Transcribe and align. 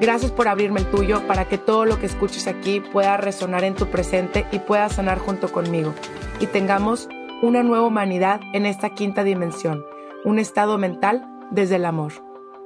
Gracias 0.00 0.32
por 0.32 0.48
abrirme 0.48 0.80
el 0.80 0.90
tuyo 0.90 1.24
para 1.28 1.48
que 1.48 1.56
todo 1.56 1.84
lo 1.84 2.00
que 2.00 2.06
escuches 2.06 2.48
aquí 2.48 2.80
pueda 2.80 3.16
resonar 3.16 3.62
en 3.62 3.76
tu 3.76 3.88
presente 3.90 4.44
y 4.50 4.58
pueda 4.58 4.88
sanar 4.88 5.18
junto 5.20 5.52
conmigo 5.52 5.94
y 6.40 6.48
tengamos 6.48 7.08
una 7.42 7.62
nueva 7.62 7.86
humanidad 7.86 8.40
en 8.54 8.66
esta 8.66 8.92
quinta 8.92 9.22
dimensión, 9.22 9.84
un 10.24 10.40
estado 10.40 10.78
mental 10.78 11.24
desde 11.52 11.76
el 11.76 11.84
amor. 11.84 12.12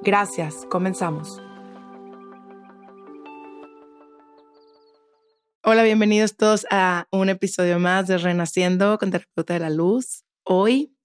Gracias, 0.00 0.67
comenzamos. 0.70 1.42
Hola, 5.62 5.83
bienvenidos 5.83 6.34
todos 6.34 6.67
a 6.70 7.08
un 7.11 7.28
episodio 7.28 7.78
más 7.78 8.06
de 8.06 8.17
Renaciendo 8.17 8.97
con 8.97 9.11
Terapeuta 9.11 9.52
de 9.52 9.61
la 9.61 9.70
Luz. 9.70 10.24
Hoy 10.45 10.97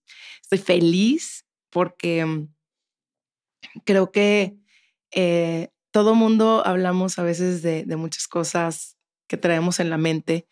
estoy 0.42 0.60
feliz 0.60 1.46
porque 1.70 2.48
creo 3.84 4.10
que 4.12 4.56
eh, 5.12 5.73
todo 5.94 6.16
mundo 6.16 6.66
hablamos 6.66 7.20
a 7.20 7.24
veces 7.24 7.62
de, 7.62 7.86
muchas 7.96 8.28
cosas 8.28 8.98
que 9.28 9.38
traemos 9.38 9.80
en 9.80 9.92
la 9.92 10.00
mente. 10.00 10.48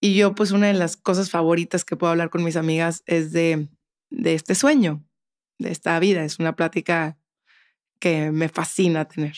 Y 0.00 0.14
yo, 0.14 0.34
pues, 0.34 0.50
una 0.50 0.66
de 0.66 0.74
las 0.74 0.98
cosas 0.98 1.30
favoritas 1.30 1.86
que 1.86 1.96
puedo 1.96 2.10
hablar 2.10 2.28
con 2.28 2.44
mis 2.44 2.56
amigas 2.56 3.02
es 3.06 3.32
de, 3.32 3.68
de 4.10 4.34
este 4.34 4.54
sueño, 4.54 5.02
de 5.58 5.70
esta 5.70 5.98
vida. 5.98 6.24
Es 6.24 6.38
una 6.38 6.54
plática 6.56 7.18
que 8.00 8.30
me 8.32 8.50
fascina 8.50 9.08
tener. 9.08 9.34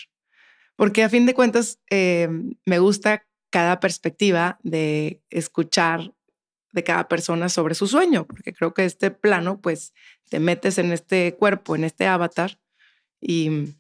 Porque 0.74 1.05
a 1.05 1.08
fin 1.08 1.24
de 1.24 1.34
cuentas, 1.34 1.78
eh, 1.89 2.28
me 2.66 2.80
gusta 2.80 3.24
cada 3.50 3.78
perspectiva 3.78 4.58
de 4.64 5.22
escuchar 5.30 6.14
de 6.72 6.83
cada 6.83 7.06
persona 7.06 7.48
sobre 7.48 7.77
su 7.77 7.86
sueño, 7.86 8.27
porque 8.27 8.52
creo 8.52 8.74
que 8.74 8.84
este 8.84 9.12
plano, 9.12 9.61
pues, 9.61 9.94
te 10.28 10.41
metes 10.41 10.78
en 10.78 10.91
este 10.91 11.36
cuerpo, 11.36 11.77
en 11.77 11.84
este 11.84 12.08
avatar, 12.08 12.58
y 13.20 13.77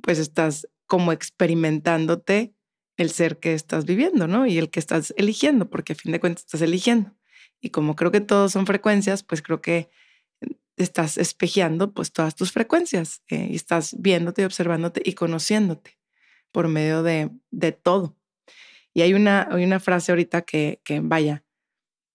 pues 0.00 0.18
estás 0.18 0.66
como 0.88 1.12
experimentándote 1.12 2.54
el 2.96 3.10
ser 3.10 3.38
que 3.38 3.54
estás 3.54 3.84
viviendo, 3.84 4.26
¿no? 4.26 4.46
Y 4.46 4.58
el 4.58 4.70
que 4.70 4.80
estás 4.80 5.14
eligiendo, 5.16 5.70
porque 5.70 5.92
a 5.92 5.96
fin 5.96 6.10
de 6.10 6.18
cuentas 6.18 6.44
estás 6.44 6.62
eligiendo. 6.62 7.14
Y 7.60 7.70
como 7.70 7.94
creo 7.94 8.10
que 8.10 8.20
todos 8.20 8.50
son 8.52 8.66
frecuencias, 8.66 9.22
pues 9.22 9.40
creo 9.40 9.60
que 9.60 9.88
estás 10.76 11.18
espejeando 11.18 11.92
pues 11.92 12.12
todas 12.12 12.34
tus 12.34 12.52
frecuencias 12.52 13.22
eh, 13.28 13.48
y 13.50 13.56
estás 13.56 13.96
viéndote 13.98 14.42
y 14.42 14.44
observándote 14.44 15.02
y 15.04 15.12
conociéndote 15.12 15.98
por 16.50 16.68
medio 16.68 17.02
de, 17.02 17.30
de 17.50 17.72
todo. 17.72 18.16
Y 18.94 19.02
hay 19.02 19.14
una, 19.14 19.48
hay 19.50 19.64
una 19.64 19.80
frase 19.80 20.12
ahorita 20.12 20.42
que, 20.42 20.80
que, 20.84 21.00
vaya, 21.00 21.44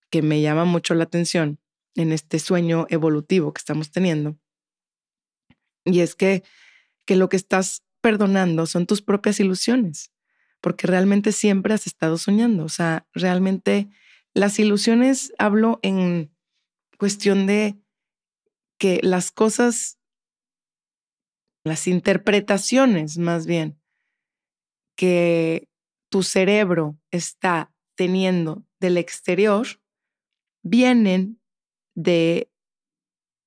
que 0.09 0.21
me 0.21 0.41
llama 0.41 0.65
mucho 0.65 0.95
la 0.95 1.03
atención 1.03 1.59
en 1.95 2.11
este 2.11 2.39
sueño 2.39 2.87
evolutivo 2.89 3.53
que 3.53 3.59
estamos 3.59 3.91
teniendo. 3.91 4.37
Y 5.85 5.99
es 5.99 6.15
que, 6.15 6.43
que 7.05 7.15
lo 7.15 7.29
que 7.29 7.37
estás 7.37 7.83
perdonando 8.03 8.65
son 8.65 8.85
tus 8.85 9.01
propias 9.01 9.39
ilusiones, 9.39 10.11
porque 10.59 10.87
realmente 10.87 11.31
siempre 11.31 11.73
has 11.73 11.87
estado 11.87 12.17
soñando. 12.17 12.65
O 12.65 12.69
sea, 12.69 13.07
realmente 13.13 13.89
las 14.33 14.59
ilusiones 14.59 15.31
hablo 15.39 15.79
en 15.83 16.35
cuestión 16.99 17.47
de 17.47 17.79
que 18.77 18.99
las 19.01 19.31
cosas, 19.31 19.99
las 21.63 21.87
interpretaciones 21.87 23.17
más 23.17 23.47
bien, 23.47 23.79
que 24.97 25.69
tu 26.09 26.23
cerebro 26.23 26.99
está 27.09 27.73
teniendo 27.95 28.65
del 28.81 28.97
exterior, 28.97 29.65
vienen 30.61 31.41
de 31.95 32.51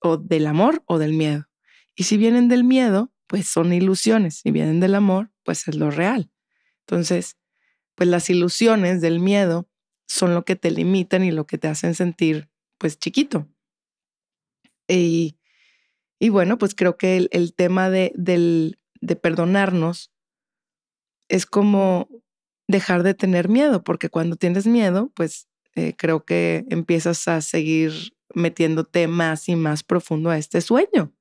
o 0.00 0.16
del 0.16 0.46
amor 0.46 0.82
o 0.86 0.98
del 0.98 1.12
miedo. 1.12 1.46
Y 1.94 2.04
si 2.04 2.16
vienen 2.16 2.48
del 2.48 2.64
miedo, 2.64 3.12
pues 3.26 3.48
son 3.48 3.72
ilusiones. 3.72 4.41
Si 4.42 4.50
vienen 4.50 4.81
del 4.81 4.94
amor, 4.94 5.31
pues 5.44 5.66
es 5.69 5.76
lo 5.76 5.91
real. 5.91 6.31
Entonces, 6.81 7.37
pues 7.94 8.09
las 8.09 8.31
ilusiones 8.31 9.00
del 9.00 9.20
miedo 9.20 9.69
son 10.06 10.34
lo 10.34 10.44
que 10.44 10.56
te 10.56 10.70
limitan 10.70 11.25
y 11.25 11.32
lo 11.32 11.47
que 11.47 11.59
te 11.59 11.69
hacen 11.69 11.94
sentir 11.94 12.48
pues 12.78 12.98
chiquito. 12.98 13.48
Y, 14.88 15.38
y 16.20 16.28
bueno, 16.28 16.59
pues 16.59 16.75
creo 16.75 16.97
que 16.97 17.28
el, 17.31 17.54
tema 17.54 17.91
de, 17.91 18.12
del, 18.15 18.78
de 19.00 19.16
perdonarnos 19.16 20.12
es 21.28 21.47
como 21.47 22.09
dejar 22.69 23.03
de 23.03 23.15
tener 23.15 23.48
miedo, 23.48 23.82
porque 23.82 24.10
cuando 24.10 24.36
tienes 24.36 24.66
miedo, 24.66 25.10
pues 25.15 25.48
eh, 25.75 25.94
creo 25.97 26.25
que 26.25 26.65
empiezas 26.70 27.26
a 27.28 27.41
seguir 27.41 28.15
metiéndote 28.34 29.09
más 29.09 29.48
y 29.48 29.56
más 29.56 29.82
profundo 29.82 30.31
a 30.31 30.38
este 30.38 30.60
sueño. 30.60 31.16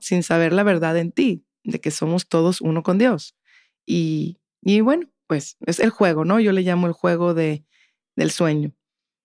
Sin 0.00 0.22
saber 0.22 0.52
la 0.52 0.62
verdad 0.62 0.96
en 0.96 1.12
ti, 1.12 1.44
de 1.64 1.80
que 1.80 1.90
somos 1.90 2.28
todos 2.28 2.60
uno 2.60 2.82
con 2.82 2.98
Dios. 2.98 3.36
Y, 3.86 4.38
y 4.62 4.80
bueno, 4.80 5.08
pues 5.26 5.56
es 5.66 5.78
el 5.80 5.90
juego, 5.90 6.24
¿no? 6.24 6.40
Yo 6.40 6.52
le 6.52 6.62
llamo 6.62 6.86
el 6.86 6.92
juego 6.92 7.34
de, 7.34 7.64
del 8.16 8.30
sueño, 8.30 8.72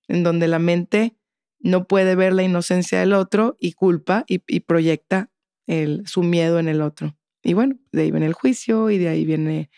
en 0.07 0.23
donde 0.23 0.47
la 0.47 0.59
mente 0.59 1.15
no 1.59 1.87
puede 1.87 2.15
ver 2.15 2.33
la 2.33 2.43
inocencia 2.43 2.99
del 2.99 3.13
otro 3.13 3.57
y 3.59 3.71
culpa 3.71 4.25
y, 4.27 4.39
proyecta 4.59 5.31
el, 5.65 6.05
su 6.05 6.21
miedo 6.21 6.59
en 6.59 6.67
el 6.67 6.81
otro. 6.81 7.17
Y 7.41 7.53
bueno, 7.53 7.77
de 7.91 8.03
ahí 8.03 8.11
viene 8.11 8.25
el 8.25 8.33
juicio 8.33 8.89
y 8.89 8.97
de 8.97 9.07
ahí 9.07 9.25
viene 9.25 9.69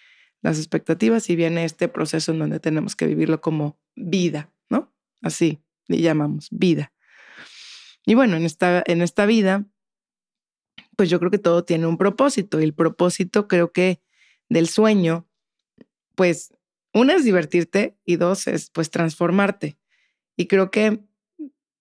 las 0.42 0.58
expectativas 0.58 1.30
y 1.30 1.36
viene 1.36 1.64
este 1.64 1.88
proceso 1.88 2.32
en 2.32 2.40
donde 2.40 2.60
tenemos 2.60 2.96
que 2.96 3.06
vivirlo 3.06 3.40
como 3.40 3.80
vida, 3.96 4.52
¿no? 4.70 4.94
Así 5.22 5.60
le 5.88 6.02
llamamos 6.02 6.48
vida. 6.52 6.92
Y 8.06 8.16
bueno, 8.16 8.36
en 8.36 8.46
esta, 8.46 8.84
en 8.86 9.02
esta 9.02 9.26
vida 9.26 9.66
pues 10.96 11.10
yo 11.10 11.20
creo 11.20 11.32
que 11.32 11.40
todo 11.40 11.64
tiene 11.64 11.88
un 11.88 11.98
propósito 11.98 12.60
y 12.60 12.64
el 12.64 12.74
propósito 12.74 13.48
creo 13.48 13.72
que 13.72 14.02
del 14.50 14.68
sueño, 14.68 15.28
pues 16.16 16.54
una 16.94 17.16
es 17.16 17.26
divertirte 17.26 17.98
y 18.06 18.16
dos 18.16 18.48
es 18.48 18.70
pues 18.70 18.90
transformarte. 18.90 19.78
Y 20.38 20.48
creo 20.48 20.72
que 20.72 21.02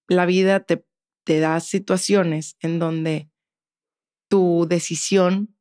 la 0.09 0.27
vida 0.27 0.61
te, 0.61 0.85
te 1.25 1.41
da 1.41 1.61
situaciones 1.61 2.57
en 2.61 2.79
donde 2.79 3.31
tu 4.29 4.67
decisión 4.69 5.57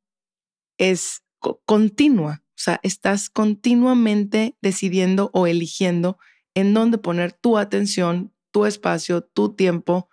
es 0.78 1.24
continua, 1.66 2.44
o 2.50 2.62
sea, 2.64 2.80
estás 2.84 3.30
continuamente 3.30 4.58
decidiendo 4.62 5.30
o 5.34 5.48
eligiendo 5.48 6.18
en 6.56 6.74
dónde 6.74 6.98
poner 6.98 7.34
tu 7.34 7.58
atención, 7.58 8.34
tu 8.52 8.66
espacio, 8.66 9.24
tu 9.24 9.54
tiempo 9.56 10.10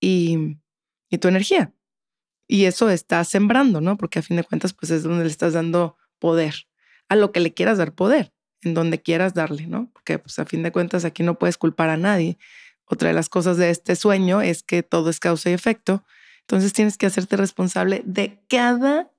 y, 0.00 0.56
y 1.10 1.18
tu 1.18 1.28
energía. 1.28 1.74
Y 2.52 2.64
eso 2.64 2.90
está 2.90 3.22
sembrando, 3.22 3.80
¿no? 3.80 3.96
Porque 3.96 4.18
a 4.18 4.22
fin 4.22 4.36
de 4.36 4.42
cuentas, 4.42 4.72
pues 4.72 4.90
es 4.90 5.04
donde 5.04 5.22
le 5.22 5.30
estás 5.30 5.52
dando 5.52 5.96
poder, 6.18 6.66
a 7.08 7.14
lo 7.14 7.30
que 7.30 7.38
le 7.38 7.54
quieras 7.54 7.78
dar 7.78 7.94
poder, 7.94 8.32
en 8.62 8.74
donde 8.74 9.00
quieras 9.00 9.34
darle, 9.34 9.68
¿no? 9.68 9.88
Porque 9.92 10.18
pues 10.18 10.36
a 10.40 10.44
fin 10.44 10.64
de 10.64 10.72
cuentas 10.72 11.04
aquí 11.04 11.22
no 11.22 11.38
puedes 11.38 11.56
culpar 11.56 11.90
a 11.90 11.96
nadie. 11.96 12.38
Otra 12.86 13.06
de 13.06 13.14
las 13.14 13.28
cosas 13.28 13.56
de 13.56 13.70
este 13.70 13.94
sueño 13.94 14.42
es 14.42 14.64
que 14.64 14.82
todo 14.82 15.10
es 15.10 15.20
causa 15.20 15.48
y 15.48 15.52
efecto. 15.52 16.04
Entonces 16.40 16.72
tienes 16.72 16.98
que 16.98 17.06
hacerte 17.06 17.36
responsable 17.36 18.02
de 18.04 18.42
cada 18.48 19.12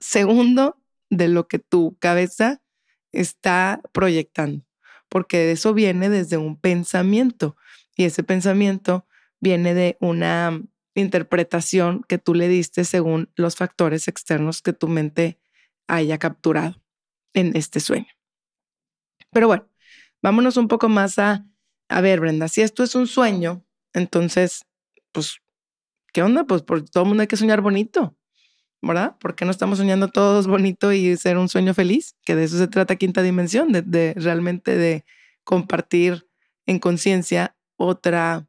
segundo 0.00 0.80
de 1.10 1.28
lo 1.28 1.48
que 1.48 1.58
tu 1.58 1.98
cabeza 1.98 2.62
está 3.12 3.82
proyectando, 3.92 4.64
porque 5.10 5.50
eso 5.52 5.74
viene 5.74 6.08
desde 6.08 6.38
un 6.38 6.58
pensamiento 6.58 7.58
y 7.94 8.04
ese 8.04 8.22
pensamiento 8.22 9.06
viene 9.38 9.74
de 9.74 9.98
una 10.00 10.62
interpretación 10.94 12.04
que 12.08 12.18
tú 12.18 12.34
le 12.34 12.48
diste 12.48 12.84
según 12.84 13.30
los 13.36 13.56
factores 13.56 14.08
externos 14.08 14.62
que 14.62 14.72
tu 14.72 14.88
mente 14.88 15.38
haya 15.86 16.18
capturado 16.18 16.82
en 17.34 17.56
este 17.56 17.80
sueño. 17.80 18.06
Pero 19.32 19.48
bueno, 19.48 19.68
vámonos 20.22 20.56
un 20.56 20.68
poco 20.68 20.88
más 20.88 21.18
a, 21.18 21.44
a 21.88 22.00
ver, 22.00 22.20
Brenda, 22.20 22.48
si 22.48 22.62
esto 22.62 22.82
es 22.82 22.94
un 22.94 23.06
sueño, 23.06 23.64
entonces, 23.92 24.64
pues, 25.12 25.38
¿qué 26.12 26.22
onda? 26.22 26.44
Pues 26.44 26.62
por 26.62 26.88
todo 26.88 27.04
el 27.04 27.08
mundo 27.08 27.22
hay 27.22 27.26
que 27.26 27.36
soñar 27.36 27.60
bonito, 27.60 28.16
¿verdad? 28.80 29.16
¿Por 29.18 29.34
qué 29.34 29.44
no 29.44 29.50
estamos 29.50 29.78
soñando 29.78 30.08
todos 30.08 30.46
bonito 30.46 30.92
y 30.92 31.16
ser 31.16 31.38
un 31.38 31.48
sueño 31.48 31.74
feliz? 31.74 32.16
Que 32.24 32.36
de 32.36 32.44
eso 32.44 32.58
se 32.58 32.68
trata 32.68 32.96
quinta 32.96 33.22
dimensión, 33.22 33.72
de, 33.72 33.82
de 33.82 34.14
realmente 34.16 34.76
de 34.76 35.04
compartir 35.42 36.28
en 36.66 36.78
conciencia 36.78 37.56
otra 37.76 38.48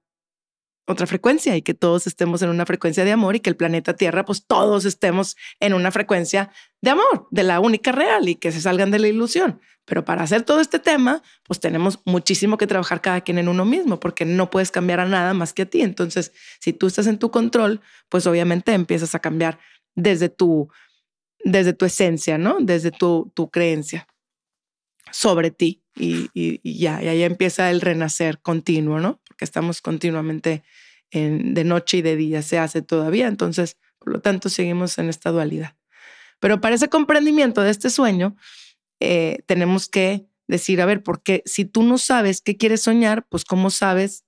otra 0.85 1.07
frecuencia 1.07 1.55
y 1.55 1.61
que 1.61 1.73
todos 1.73 2.07
estemos 2.07 2.41
en 2.41 2.49
una 2.49 2.65
frecuencia 2.65 3.03
de 3.03 3.11
amor 3.11 3.35
y 3.35 3.39
que 3.39 3.49
el 3.49 3.55
planeta 3.55 3.95
Tierra, 3.95 4.25
pues 4.25 4.45
todos 4.45 4.85
estemos 4.85 5.35
en 5.59 5.73
una 5.73 5.91
frecuencia 5.91 6.51
de 6.81 6.91
amor, 6.91 7.27
de 7.31 7.43
la 7.43 7.59
única 7.59 7.91
real 7.91 8.29
y 8.29 8.35
que 8.35 8.51
se 8.51 8.61
salgan 8.61 8.91
de 8.91 8.99
la 8.99 9.07
ilusión. 9.07 9.59
Pero 9.85 10.03
para 10.03 10.23
hacer 10.23 10.43
todo 10.43 10.61
este 10.61 10.79
tema, 10.79 11.21
pues 11.43 11.59
tenemos 11.59 11.99
muchísimo 12.05 12.57
que 12.57 12.67
trabajar 12.67 13.01
cada 13.01 13.21
quien 13.21 13.37
en 13.37 13.47
uno 13.47 13.65
mismo, 13.65 13.99
porque 13.99 14.25
no 14.25 14.49
puedes 14.49 14.71
cambiar 14.71 14.99
a 14.99 15.05
nada 15.05 15.33
más 15.33 15.53
que 15.53 15.63
a 15.63 15.65
ti. 15.65 15.81
Entonces, 15.81 16.31
si 16.59 16.73
tú 16.73 16.87
estás 16.87 17.07
en 17.07 17.19
tu 17.19 17.29
control, 17.29 17.81
pues 18.09 18.25
obviamente 18.25 18.73
empiezas 18.73 19.13
a 19.13 19.19
cambiar 19.19 19.59
desde 19.95 20.29
tu, 20.29 20.69
desde 21.43 21.73
tu 21.73 21.85
esencia, 21.85 22.37
¿no? 22.37 22.57
Desde 22.59 22.91
tu, 22.91 23.31
tu 23.35 23.49
creencia 23.49 24.07
sobre 25.11 25.51
ti 25.51 25.83
y, 25.95 26.29
y, 26.33 26.79
ya, 26.79 27.01
y 27.01 27.07
ahí 27.07 27.23
empieza 27.23 27.69
el 27.69 27.81
renacer 27.81 28.39
continuo, 28.41 28.99
¿no? 28.99 29.21
Porque 29.35 29.43
estamos 29.43 29.81
continuamente 29.81 30.63
en, 31.11 31.53
de 31.53 31.65
noche 31.65 31.97
y 31.97 32.01
de 32.01 32.15
día, 32.15 32.41
se 32.41 32.57
hace 32.57 32.81
todavía, 32.81 33.27
entonces, 33.27 33.75
por 33.99 34.13
lo 34.13 34.21
tanto, 34.21 34.47
seguimos 34.47 34.97
en 34.97 35.09
esta 35.09 35.31
dualidad. 35.31 35.75
Pero 36.39 36.61
para 36.61 36.75
ese 36.75 36.87
comprendimiento 36.87 37.61
de 37.61 37.71
este 37.71 37.89
sueño, 37.89 38.37
eh, 39.01 39.39
tenemos 39.45 39.89
que 39.89 40.25
decir, 40.47 40.79
a 40.79 40.85
ver, 40.85 41.03
porque 41.03 41.43
si 41.45 41.65
tú 41.65 41.83
no 41.83 41.97
sabes 41.97 42.39
qué 42.39 42.55
quieres 42.55 42.83
soñar, 42.83 43.27
pues 43.27 43.43
cómo 43.43 43.71
sabes 43.71 44.23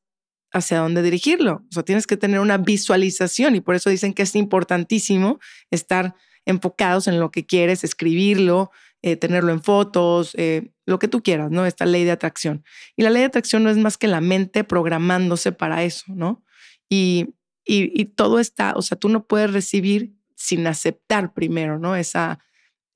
hacia 0.52 0.80
dónde 0.80 1.02
dirigirlo. 1.02 1.64
O 1.70 1.72
sea, 1.72 1.84
tienes 1.84 2.06
que 2.06 2.18
tener 2.18 2.42
una 2.42 2.58
visualización 2.58 3.56
y 3.56 3.62
por 3.62 3.76
eso 3.76 3.90
dicen 3.90 4.14
que 4.14 4.24
es 4.24 4.36
importantísimo 4.36 5.40
estar 5.72 6.16
enfocados 6.46 7.08
en 7.08 7.22
lo 7.22 7.32
que 7.32 7.46
quieres, 7.46 7.86
escribirlo, 7.86 8.72
eh, 9.08 9.16
tenerlo 9.16 9.54
en 9.54 9.64
fotos, 9.64 10.36
eh, 10.36 10.70
lo 10.86 11.00
que 11.00 11.08
tú 11.08 11.24
quieras, 11.24 11.50
¿no? 11.50 11.66
Esta 11.66 11.86
ley 11.86 12.04
de 12.04 12.12
atracción. 12.12 12.66
Y 12.98 13.04
la 13.04 13.10
ley 13.10 13.22
de 13.22 13.28
atracción 13.28 13.64
no 13.64 13.70
es 13.70 13.78
más 13.78 13.98
que 13.98 14.08
la 14.08 14.20
mente 14.20 14.66
programándose 14.66 15.54
para 15.54 15.86
eso, 15.86 16.04
¿no? 16.10 16.44
Y, 16.90 17.36
y, 17.64 18.04
todo 18.04 18.40
está, 18.40 18.74
o 18.76 18.82
sea, 18.82 18.98
tú 18.98 19.08
no 19.08 19.26
puedes 19.26 19.54
recibir 19.54 20.14
sin 20.36 20.68
aceptar 20.68 21.34
primero, 21.34 21.80
¿no? 21.80 21.96
Esa, 21.96 22.40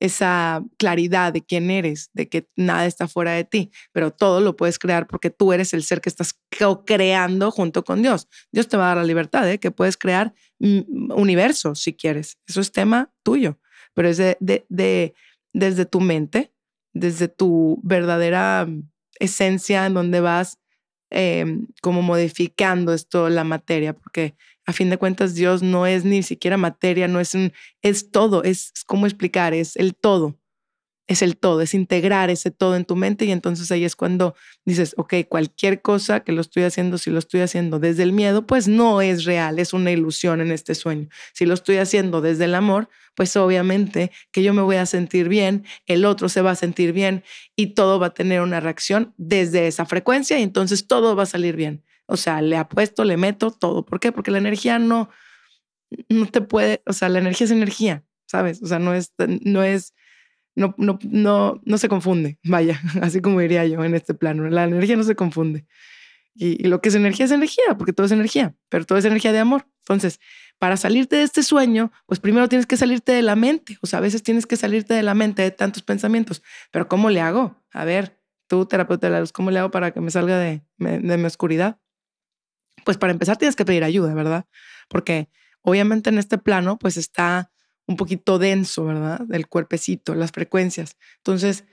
esa 0.01 0.65
claridad 0.77 1.31
de 1.31 1.45
quién 1.45 1.71
eres, 1.71 2.09
de 2.11 2.27
que 2.27 2.49
nada 2.57 2.85
está 2.87 3.07
fuera 3.07 3.31
de 3.31 3.45
ti, 3.45 3.71
pero 3.93 4.11
todo 4.11 4.41
lo 4.41 4.57
puedes 4.57 4.77
crear 4.77 5.07
porque 5.07 5.29
tú 5.29 5.53
eres 5.53 5.73
el 5.73 5.83
ser 5.83 6.01
que 6.01 6.09
estás 6.09 6.37
creando 6.85 7.51
junto 7.51 7.85
con 7.85 8.01
Dios. 8.01 8.27
Dios 8.51 8.67
te 8.67 8.75
va 8.75 8.83
a 8.83 8.87
dar 8.87 8.97
la 8.97 9.03
libertad, 9.05 9.49
¿eh? 9.49 9.59
Que 9.59 9.71
puedes 9.71 9.95
crear 9.95 10.33
mm, 10.59 11.11
universos 11.13 11.79
si 11.79 11.93
quieres. 11.93 12.37
Eso 12.47 12.59
es 12.59 12.73
tema 12.73 13.13
tuyo, 13.23 13.59
pero 13.93 14.09
es 14.09 14.17
de, 14.17 14.35
de 14.41 15.13
desde 15.53 15.86
tu 15.86 16.00
mente, 16.00 16.53
desde 16.94 17.27
tu 17.27 17.80
verdadera 17.83 18.68
esencia 19.19 19.86
en 19.86 19.94
donde 19.94 20.19
vas 20.19 20.59
em, 21.09 21.68
como 21.81 22.01
modificando 22.01 22.94
esto, 22.94 23.30
la 23.30 23.44
materia, 23.44 23.94
porque 23.94 24.36
a 24.65 24.74
fin 24.74 24.89
de 24.89 24.98
cuentas 24.98 25.36
Dios 25.36 25.62
no 25.62 25.86
es 25.86 26.06
ni 26.06 26.24
siquiera 26.24 26.57
materia, 26.57 27.07
no 27.07 27.19
es 27.19 27.36
un, 27.36 27.51
es 27.81 28.12
todo, 28.12 28.44
es, 28.44 28.71
es 28.75 28.83
como 28.83 29.06
explicar, 29.06 29.53
es 29.53 29.75
el 29.75 29.95
todo 29.95 30.40
es 31.11 31.21
el 31.21 31.35
todo, 31.35 31.61
es 31.61 31.73
integrar 31.73 32.29
ese 32.29 32.51
todo 32.51 32.77
en 32.77 32.85
tu 32.85 32.95
mente 32.95 33.25
y 33.25 33.31
entonces 33.31 33.69
ahí 33.71 33.83
es 33.83 33.97
cuando 33.97 34.33
dices, 34.63 34.93
ok, 34.97 35.15
cualquier 35.27 35.81
cosa 35.81 36.21
que 36.21 36.31
lo 36.31 36.39
estoy 36.39 36.63
haciendo, 36.63 36.97
si 36.97 37.09
lo 37.09 37.19
estoy 37.19 37.41
haciendo 37.41 37.79
desde 37.79 38.03
el 38.03 38.13
miedo, 38.13 38.47
pues 38.47 38.69
no 38.69 39.01
es 39.01 39.25
real, 39.25 39.59
es 39.59 39.73
una 39.73 39.91
ilusión 39.91 40.39
en 40.39 40.51
este 40.51 40.73
sueño. 40.73 41.09
Si 41.33 41.45
lo 41.45 41.53
estoy 41.53 41.77
haciendo 41.77 42.21
desde 42.21 42.45
el 42.45 42.55
amor, 42.55 42.87
pues 43.13 43.35
obviamente 43.35 44.11
que 44.31 44.41
yo 44.41 44.53
me 44.53 44.61
voy 44.61 44.77
a 44.77 44.85
sentir 44.85 45.27
bien, 45.27 45.65
el 45.85 46.05
otro 46.05 46.29
se 46.29 46.41
va 46.41 46.51
a 46.51 46.55
sentir 46.55 46.93
bien 46.93 47.25
y 47.57 47.67
todo 47.73 47.99
va 47.99 48.07
a 48.07 48.13
tener 48.13 48.39
una 48.39 48.61
reacción 48.61 49.13
desde 49.17 49.67
esa 49.67 49.85
frecuencia 49.85 50.39
y 50.39 50.43
entonces 50.43 50.87
todo 50.87 51.17
va 51.17 51.23
a 51.23 51.25
salir 51.25 51.57
bien. 51.57 51.83
O 52.05 52.15
sea, 52.15 52.41
le 52.41 52.55
apuesto, 52.55 53.03
le 53.03 53.17
meto 53.17 53.51
todo. 53.51 53.85
¿Por 53.85 53.99
qué? 53.99 54.13
Porque 54.13 54.31
la 54.31 54.37
energía 54.37 54.79
no, 54.79 55.09
no 56.07 56.25
te 56.27 56.39
puede, 56.39 56.81
o 56.85 56.93
sea, 56.93 57.09
la 57.09 57.19
energía 57.19 57.45
es 57.45 57.51
energía, 57.51 58.05
¿sabes? 58.27 58.61
O 58.63 58.67
sea, 58.67 58.79
no 58.79 58.93
es, 58.93 59.13
no 59.43 59.61
es 59.61 59.93
no, 60.56 60.75
no, 60.77 61.00
no, 61.03 61.62
no 61.63 61.77
se 61.77 61.89
confunde, 61.89 62.38
vaya, 62.44 62.81
así 63.01 63.21
como 63.21 63.39
diría 63.39 63.65
yo 63.65 63.83
en 63.83 63.95
este 63.95 64.13
plano. 64.13 64.50
La 64.50 64.65
energía 64.65 64.95
no 64.95 65.03
se 65.03 65.15
confunde. 65.15 65.65
Y, 66.33 66.68
lo 66.68 66.81
que 66.81 66.89
es 66.89 66.95
energía 66.95 67.25
es 67.25 67.31
energía, 67.31 67.77
porque 67.77 67.94
todo 67.94 68.06
es 68.06 68.12
energía, 68.12 68.56
pero 68.69 68.86
todo 68.86 68.98
es 68.98 69.06
energía 69.06 69.31
de 69.31 69.39
amor. 69.39 69.68
Entonces, 69.81 70.19
para 70.59 70.77
salirte 70.77 71.18
de 71.18 71.24
este 71.24 71.44
sueño, 71.44 71.92
pues 72.06 72.19
primero 72.19 72.48
tienes 72.48 72.65
que 72.65 72.77
salirte 72.77 73.12
de 73.12 73.21
la 73.21 73.36
mente. 73.36 73.77
O 73.81 73.88
sea, 73.88 74.00
a 74.00 74.01
veces 74.01 74.24
tienes 74.24 74.45
que 74.45 74.56
salirte 74.56 74.94
de 74.94 75.03
la 75.03 75.13
mente 75.13 75.42
de 75.42 75.51
tantos 75.51 75.83
pensamientos. 75.83 76.42
Pero 76.71 76.88
¿cómo 76.88 77.09
le 77.09 77.19
hago? 77.19 77.62
A 77.74 77.83
ver, 77.83 78.19
tú, 78.47 78.65
terapeuta 78.65 79.07
de 79.07 79.13
la 79.13 79.19
luz, 79.19 79.31
¿cómo 79.31 79.51
le 79.51 79.59
hago 79.59 79.71
para 79.71 79.92
que 79.92 80.00
me 80.01 80.12
salga 80.12 80.38
de, 80.38 80.63
de 80.77 81.18
mi 81.18 81.25
oscuridad? 81.25 81.80
Pues 82.86 82.97
para 82.97 83.12
empezar 83.12 83.38
tienes 83.38 83.56
que 83.56 83.65
pedir 83.65 83.83
ayuda, 83.83 84.13
¿verdad? 84.13 84.45
Porque 84.88 85.30
obviamente 85.62 86.09
en 86.09 86.18
este 86.18 86.38
plano, 86.38 86.77
pues 86.77 86.95
está 86.97 87.51
un 87.88 87.98
poquito 87.98 88.39
denso, 88.39 88.86
¿verdad? 88.86 89.22
Del 89.22 89.48
cuerpecito, 89.48 90.16
las 90.16 90.31
frecuencias. 90.31 90.98
Entonces, 91.18 91.66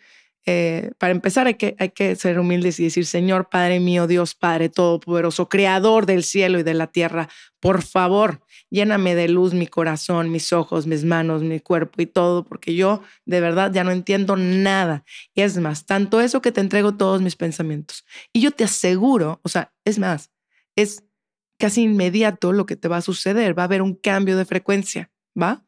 eh, 0.51 0.93
para 0.97 1.13
empezar 1.13 1.47
hay 1.47 1.57
que, 1.57 1.77
hay 1.79 1.91
que 1.91 2.17
ser 2.17 2.39
humildes 2.39 2.81
y 2.81 2.85
decir, 2.85 3.05
Señor 3.05 3.51
Padre 3.51 3.81
mío, 3.81 4.07
Dios 4.07 4.35
Padre 4.35 4.71
Todopoderoso, 4.71 5.51
Creador 5.51 6.07
del 6.07 6.25
cielo 6.25 6.59
y 6.59 6.63
de 6.63 6.73
la 6.73 6.87
tierra, 6.87 7.29
por 7.61 7.83
favor, 7.83 8.41
lléname 8.71 9.15
de 9.15 9.29
luz 9.29 9.53
mi 9.53 9.67
corazón, 9.67 10.31
mis 10.31 10.55
ojos, 10.55 10.87
mis 10.87 11.05
manos, 11.05 11.43
mi 11.43 11.61
cuerpo 11.61 12.01
y 12.01 12.07
todo, 12.07 12.45
porque 12.45 12.75
yo 12.75 13.03
de 13.27 13.43
verdad 13.43 13.73
ya 13.75 13.85
no 13.85 13.91
entiendo 13.91 14.37
nada. 14.37 15.05
Y 15.35 15.43
es 15.43 15.59
más, 15.59 15.85
tanto 15.85 16.19
eso 16.21 16.41
que 16.41 16.51
te 16.51 16.63
entrego 16.63 16.97
todos 16.97 17.21
mis 17.21 17.37
pensamientos. 17.37 18.07
Y 18.33 18.41
yo 18.41 18.51
te 18.51 18.65
aseguro, 18.65 19.41
o 19.43 19.51
sea, 19.51 19.75
es 19.85 19.99
más, 19.99 20.31
es 20.77 21.05
casi 21.59 21.83
inmediato 21.83 22.55
lo 22.55 22.65
que 22.65 22.77
te 22.77 22.89
va 22.89 22.99
a 22.99 23.03
suceder, 23.03 23.59
va 23.59 23.65
a 23.65 23.67
haber 23.67 23.83
un 23.83 23.95
cambio 23.95 24.39
de 24.39 24.47
frecuencia, 24.47 25.11
¿va? 25.39 25.68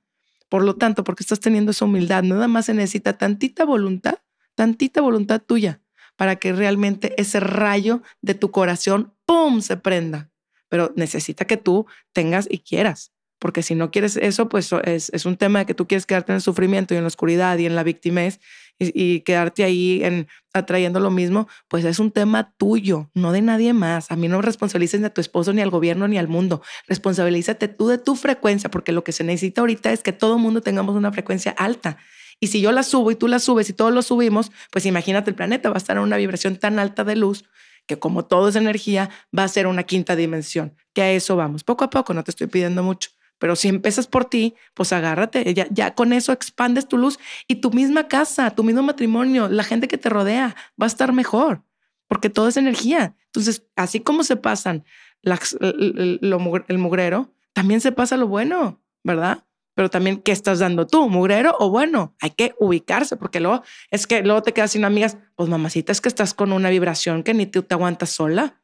Por 0.51 0.63
lo 0.65 0.77
tanto, 0.77 1.05
porque 1.05 1.23
estás 1.23 1.41
teniendo 1.41 1.71
esa 1.71 1.87
humildad, 1.87 2.23
nada 2.23 2.49
más 2.49 2.67
se 2.67 2.75
necesita 2.75 3.17
tantita 3.17 3.65
voluntad, 3.65 4.17
tantita 4.55 5.01
voluntad 5.01 5.41
tuya 5.41 5.81
para 6.17 6.37
que 6.37 6.53
realmente 6.53 7.19
ese 7.19 7.41
rayo 7.41 8.03
de 8.21 8.35
tu 8.35 8.51
corazón, 8.51 9.15
¡pum!, 9.25 9.63
se 9.63 9.79
prenda. 9.79 10.31
Pero 10.69 10.93
necesita 10.95 11.47
que 11.47 11.57
tú 11.57 11.87
tengas 12.13 12.47
y 12.51 12.59
quieras 12.59 13.15
porque 13.41 13.63
si 13.63 13.75
no 13.75 13.91
quieres 13.91 14.17
eso, 14.17 14.49
pues 14.49 14.71
es, 14.85 15.11
es, 15.13 15.27
un 15.27 15.37
tema 15.37 15.61
de 15.61 15.67
que 15.67 15.75
tú 15.75 15.89
quieres 15.89 16.07
quedarte 16.07 16.31
en 16.31 16.37
el 16.37 16.43
sufrimiento 16.43 16.95
y 16.95 16.99
en 16.99 17.03
la 17.03 17.09
oscuridad 17.09 17.59
y 17.59 17.67
en 17.67 17.75
la 17.75 17.83
victimez 17.83 18.39
y, 18.79 18.93
y, 18.95 19.21
quedarte 19.23 19.65
ahí 19.65 20.05
en, 20.05 20.29
atrayendo 20.53 21.01
lo 21.01 21.11
mismo, 21.11 21.49
pues 21.67 21.85
es 21.85 21.99
un 21.99 22.13
tema 22.13 22.53
tuyo, 22.59 23.11
no 23.15 23.33
de 23.33 23.43
nadie 23.43 23.73
más. 23.73 24.11
A 24.11 24.17
mí 24.17 24.29
no 24.29 24.43
responsabilices 24.43 25.01
ni 25.01 25.07
a 25.07 25.15
tu 25.15 25.21
esposo, 25.21 25.53
ni 25.53 25.63
al 25.63 25.71
gobierno, 25.71 26.07
ni 26.07 26.19
al 26.19 26.29
mundo. 26.29 26.63
Responsabilízate 26.87 27.69
tú 27.69 27.89
de 27.89 27.99
tu 27.99 28.15
frecuencia, 28.15 28.71
porque 28.71 28.93
lo 28.93 29.03
que 29.03 29.13
se 29.13 29.25
necesita 29.25 29.63
ahorita 29.63 29.91
es 29.93 30.03
que 30.03 30.13
todo 30.13 30.39
mundo 30.39 30.61
tengamos 30.61 30.95
una 30.95 31.11
frecuencia 31.11 31.53
alta. 31.53 31.97
Y 32.41 32.49
si 32.49 32.61
yo 32.61 32.73
la 32.73 32.83
subo 32.83 33.11
y 33.11 33.17
tú 33.17 33.27
la 33.27 33.39
subes 33.39 33.69
y 33.71 33.73
todos 33.73 33.93
lo 33.93 34.03
subimos, 34.03 34.53
pues 34.71 34.87
imagínate 34.87 35.31
el 35.31 35.37
planeta 35.37 35.69
va 35.71 35.75
a 35.75 35.79
estar 35.79 35.97
en 35.97 36.03
una 36.03 36.17
vibración 36.17 36.57
tan 36.57 36.79
alta 36.79 37.05
de 37.05 37.17
luz 37.17 37.45
que 37.87 37.99
como 37.99 38.25
todo 38.25 38.49
es 38.49 38.57
energía, 38.57 39.11
va 39.37 39.45
a 39.45 39.49
ser 39.49 39.67
una 39.67 39.83
quinta 39.83 40.15
dimensión, 40.15 40.77
que 40.93 41.03
a 41.03 41.11
eso 41.11 41.35
vamos. 41.35 41.65
Poco 41.65 41.85
a 41.85 41.91
poco, 41.91 42.15
no 42.15 42.23
te 42.23 42.31
estoy 42.31 42.47
pidiendo 42.47 42.85
mucho. 42.85 43.11
Pero 43.41 43.57
si 43.57 43.69
empiezas 43.69 44.07
por 44.07 44.27
ti, 44.27 44.55
pues 44.75 44.93
agárrate, 44.93 45.55
ya, 45.55 45.95
con 45.95 46.13
eso 46.13 46.31
expandes 46.31 46.87
tu 46.87 46.99
luz 46.99 47.19
y 47.49 47.57
tu 47.57 47.73
misma 47.73 48.07
casa, 48.07 48.51
tu 48.51 48.63
mismo 48.63 48.83
matrimonio, 48.83 49.49
la 49.49 49.65
gente 49.65 49.89
que 49.89 49.97
te 49.99 50.11
rodea 50.11 50.55
va 50.81 50.85
a 50.85 50.87
estar 50.87 51.13
mejor, 51.15 51.65
porque 52.07 52.29
todo 52.29 52.49
es 52.49 52.59
energía. 52.59 53.17
Entonces, 53.27 53.65
así 53.77 54.01
como 54.01 54.25
se 54.25 54.37
pasan 54.37 54.85
el, 55.23 56.21
el 56.21 56.79
mugrero, 56.79 57.33
también 57.55 57.81
se 57.81 57.93
pasa 57.93 58.19
lo 58.19 58.29
bueno, 58.29 58.83
¿verdad? 59.03 59.45
Pero 59.75 59.89
también, 59.89 60.21
¿qué 60.21 60.33
estás 60.33 60.59
dando 60.59 60.87
tú, 60.87 61.09
mugrero 61.09 61.57
o 61.59 61.71
bueno? 61.71 62.15
Hay 62.21 62.33
que 62.33 62.55
ubicarse, 62.59 63.17
porque 63.17 63.41
luego 63.41 63.63
es 63.91 64.07
que 64.07 64.23
luego 64.23 64.43
te 64.43 64.53
quedas 64.53 64.73
sin 64.73 64.85
amigas, 64.85 65.17
pues 65.35 65.49
mamacita, 65.49 65.93
es 65.93 66.03
que 66.03 66.11
estás 66.11 66.35
con 66.35 66.53
una 66.53 66.69
vibración 66.69 67.23
que 67.23 67.33
ni 67.33 67.47
tú 67.47 67.63
te 67.63 67.73
aguantas 67.73 68.11
sola 68.11 68.60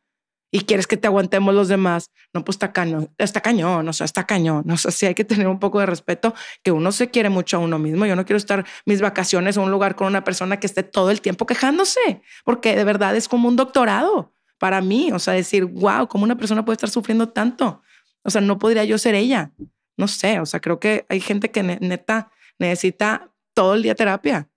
y 0.51 0.61
quieres 0.61 0.87
que 0.87 0.97
te 0.97 1.07
aguantemos 1.07 1.55
los 1.55 1.69
demás, 1.69 2.11
no, 2.33 2.45
pues 2.45 2.57
está 2.57 2.73
cañón, 2.73 3.11
está 3.19 3.41
cañón, 3.41 3.89
o 3.89 3.93
sea, 3.93 4.05
está 4.05 4.27
cañón, 4.27 4.71
o 4.71 4.77
sea, 4.77 4.91
sí 4.91 5.07
hay 5.07 5.15
que 5.15 5.25
tener 5.25 5.49
un 5.49 5.59
poco 5.59 5.81
de 5.81 5.87
respeto, 5.87 6.35
que 6.63 6.71
uno 6.71 6.93
se 6.93 7.11
quiere 7.11 7.29
mucho 7.29 7.57
a 7.57 7.61
uno 7.61 7.79
mismo, 7.79 8.07
yo 8.07 8.17
no 8.17 8.25
quiero 8.25 8.39
estar 8.39 8.65
mis 8.85 9.01
vacaciones 9.01 9.57
en 9.57 9.65
un 9.65 9.71
lugar 9.71 9.97
con 9.97 10.07
una 10.07 10.25
persona 10.25 10.59
que 10.59 10.67
esté 10.67 10.83
todo 10.83 11.11
el 11.11 11.21
tiempo 11.21 11.47
quejándose, 11.47 12.23
porque 12.45 12.77
de 12.77 12.85
verdad 12.85 13.17
es 13.17 13.29
como 13.29 13.49
un 13.49 13.57
doctorado 13.57 14.33
para 14.59 14.81
mí, 14.81 15.11
o 15.13 15.19
sea, 15.19 15.35
decir, 15.35 15.65
wow, 15.65 16.07
¿cómo 16.09 16.25
una 16.25 16.37
persona 16.37 16.65
puede 16.65 16.77
estar 16.77 16.91
sufriendo 16.91 17.29
tanto? 17.29 17.83
O 18.23 18.31
sea, 18.31 18.41
no 18.41 18.59
podría 18.59 18.85
yo 18.85 18.99
ser 18.99 19.15
ella, 19.15 19.53
no 19.97 20.09
sé, 20.09 20.41
o 20.41 20.47
sea, 20.47 20.61
creo 20.61 20.79
que 20.79 21.07
hay 21.09 21.21
gente 21.21 21.51
que 21.51 21.63
neta 21.63 22.31
necesita 22.59 23.33
todo 23.53 23.75
el 23.75 23.83
día 23.83 23.95
terapia, 23.95 24.49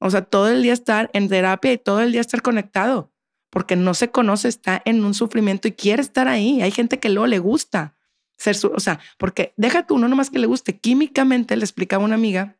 o 0.00 0.10
sea, 0.10 0.22
todo 0.22 0.48
el 0.48 0.62
día 0.62 0.72
estar 0.72 1.08
en 1.12 1.28
terapia 1.28 1.72
y 1.72 1.78
todo 1.78 2.00
el 2.00 2.12
día 2.12 2.20
estar 2.20 2.42
conectado 2.42 3.12
porque 3.50 3.76
no 3.76 3.94
se 3.94 4.10
conoce, 4.10 4.48
está 4.48 4.82
en 4.84 5.04
un 5.04 5.14
sufrimiento 5.14 5.68
y 5.68 5.72
quiere 5.72 6.02
estar 6.02 6.28
ahí. 6.28 6.62
Hay 6.62 6.70
gente 6.70 6.98
que 6.98 7.08
luego 7.08 7.26
le 7.26 7.38
gusta 7.38 7.96
ser 8.36 8.54
su, 8.54 8.68
o 8.68 8.80
sea, 8.80 9.00
porque 9.18 9.54
deja 9.56 9.86
tú, 9.86 9.98
no 9.98 10.08
nomás 10.08 10.30
que 10.30 10.38
le 10.38 10.46
guste, 10.46 10.78
químicamente 10.78 11.56
le 11.56 11.64
explicaba 11.64 12.04
una 12.04 12.16
amiga 12.16 12.56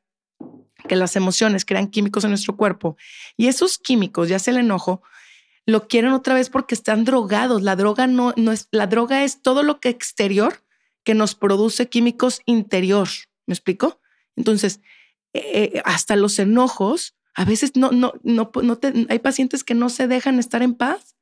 que 0.88 0.96
las 0.96 1.16
emociones 1.16 1.64
crean 1.64 1.88
químicos 1.88 2.24
en 2.24 2.30
nuestro 2.30 2.56
cuerpo 2.56 2.96
y 3.36 3.48
esos 3.48 3.78
químicos, 3.78 4.28
ya 4.28 4.38
sea 4.38 4.52
el 4.52 4.60
enojo, 4.60 5.02
lo 5.66 5.88
quieren 5.88 6.12
otra 6.12 6.34
vez 6.34 6.48
porque 6.48 6.74
están 6.74 7.04
drogados. 7.04 7.62
La 7.62 7.74
droga 7.74 8.06
no, 8.06 8.32
no 8.36 8.52
es, 8.52 8.68
la 8.70 8.86
droga 8.86 9.24
es 9.24 9.42
todo 9.42 9.64
lo 9.64 9.80
que 9.80 9.88
exterior 9.88 10.62
que 11.02 11.14
nos 11.14 11.34
produce 11.34 11.88
químicos 11.88 12.40
interior. 12.46 13.08
¿Me 13.46 13.54
explico? 13.54 14.00
Entonces, 14.36 14.80
eh, 15.32 15.72
eh, 15.74 15.82
hasta 15.84 16.14
los 16.14 16.38
enojos, 16.38 17.15
a 17.36 17.44
veces 17.44 17.76
no, 17.76 17.92
no, 17.92 18.14
no, 18.24 18.50
no 18.62 18.78
hay 19.08 19.18
pacientes 19.20 19.62
que 19.62 19.74
no 19.74 19.88
se 19.88 20.08
dejan 20.08 20.38
estar 20.38 20.62
en 20.62 20.74
paz. 20.74 21.14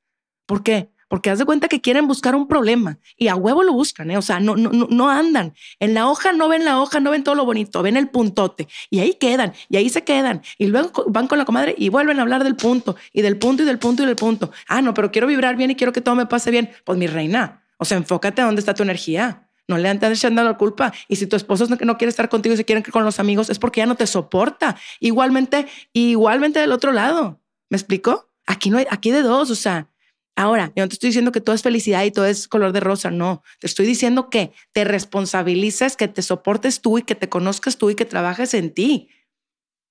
¿Por 0.47 0.63
qué? 0.63 0.95
porque 1.09 1.31
haz 1.31 1.39
de 1.39 1.45
cuenta 1.45 1.69
que 1.69 1.81
quieren 1.81 2.09
buscar 2.09 2.35
un 2.35 2.49
problema 2.49 2.99
y 3.17 3.29
a 3.29 3.37
huevo 3.37 3.63
lo 3.63 3.73
buscan, 3.73 4.11
¿eh? 4.11 4.17
o 4.17 4.23
sea, 4.23 4.41
no, 4.41 4.57
no, 4.57 4.71
no 4.73 5.09
andan. 5.09 5.55
En 5.79 5.95
la 5.95 6.09
hoja 6.09 6.33
no 6.33 6.49
ven 6.49 6.65
la 6.65 6.81
hoja, 6.81 6.99
no 6.99 7.13
ven 7.13 7.23
todo 7.23 7.37
lo 7.37 7.45
bonito, 7.45 7.83
ven 7.83 7.97
el 7.97 8.09
puntote 8.09 8.67
y 8.91 8.99
ahí 8.99 9.15
quedan 9.15 9.53
y 9.69 9.77
ahí 9.77 9.89
se 9.91 10.03
quedan 10.03 10.43
y 10.59 10.67
luego 10.67 11.05
van 11.07 11.29
con 11.29 11.39
la 11.39 11.45
comadre 11.45 11.75
y 11.79 11.89
vuelven 11.89 12.19
a 12.19 12.23
hablar 12.23 12.43
del 12.43 12.57
punto 12.57 12.97
y 13.13 13.23
del 13.23 13.37
punto 13.39 13.63
y 13.63 13.67
del 13.67 13.79
punto 13.79 14.03
y 14.03 14.07
del 14.07 14.17
punto. 14.17 14.51
Ah, 14.67 14.83
no, 14.83 14.93
pero 14.93 15.13
quiero 15.13 15.27
vibrar 15.27 15.57
bien 15.57 15.71
y 15.71 15.77
quiero 15.77 15.93
que 15.93 16.01
todo 16.01 16.17
me 16.17 16.27
pase 16.27 16.51
bien. 16.51 16.71
Pues 16.85 16.99
mi 16.99 17.07
reina, 17.07 17.63
o 17.79 17.85
sea, 17.85 17.97
enfócate 17.97 18.43
a 18.43 18.47
dónde 18.47 18.61
está 18.61 18.75
tu 18.75 18.83
energía. 18.83 19.49
No 19.67 19.79
le 19.79 19.89
antes 19.89 20.19
echando 20.19 20.43
la 20.45 20.57
culpa. 20.57 20.93
Y 21.09 21.17
si 21.17 21.27
tu 21.27 21.37
esposo 21.37 21.67
no, 21.67 21.97
quiere 21.97 22.11
estar 22.11 22.29
contigo 22.29 22.55
y 22.55 22.59
se 22.59 22.65
quieren 22.65 22.83
que 22.83 22.91
con 22.91 23.05
los 23.05 23.19
amigos, 23.19 23.49
es 23.51 23.59
porque 23.59 23.81
ya 23.81 23.87
no 23.87 23.95
te 23.95 24.07
soporta. 24.07 24.77
Igualmente, 25.01 25.67
igualmente 25.93 26.61
del 26.61 26.73
otro 26.73 26.93
lado. 26.93 27.41
¿Me 27.71 27.77
explico? 27.77 28.31
Aquí 28.47 28.71
no 28.71 28.79
hay, 28.79 28.87
aquí 28.91 29.11
de 29.11 29.23
dos. 29.23 29.51
O 29.51 29.55
sea, 29.55 29.89
Ahora, 30.37 30.73
yo 30.75 30.83
no 30.83 30.89
te 30.89 30.95
estoy 30.95 31.11
diciendo 31.11 31.31
que 31.31 31.41
todo 31.41 31.55
es 31.55 31.63
felicidad 31.63 32.03
y 32.03 32.11
todo 32.11 32.27
es 32.27 32.49
color 32.49 32.73
de 32.73 32.81
rosa, 32.81 33.11
no. 33.11 33.43
Te 33.61 33.69
estoy 33.69 33.87
diciendo 33.87 34.31
que 34.31 34.53
te 34.73 34.83
responsabilices, 34.83 35.97
que 35.97 36.09
te 36.09 36.23
soportes 36.23 36.81
tú 36.81 36.99
y 36.99 37.03
que 37.03 37.15
te 37.15 37.29
conozcas 37.29 37.79
tú 37.79 37.91
y 37.91 37.95
que 37.95 38.05
trabajes 38.05 38.53
en 38.55 38.75
ti. 38.75 39.09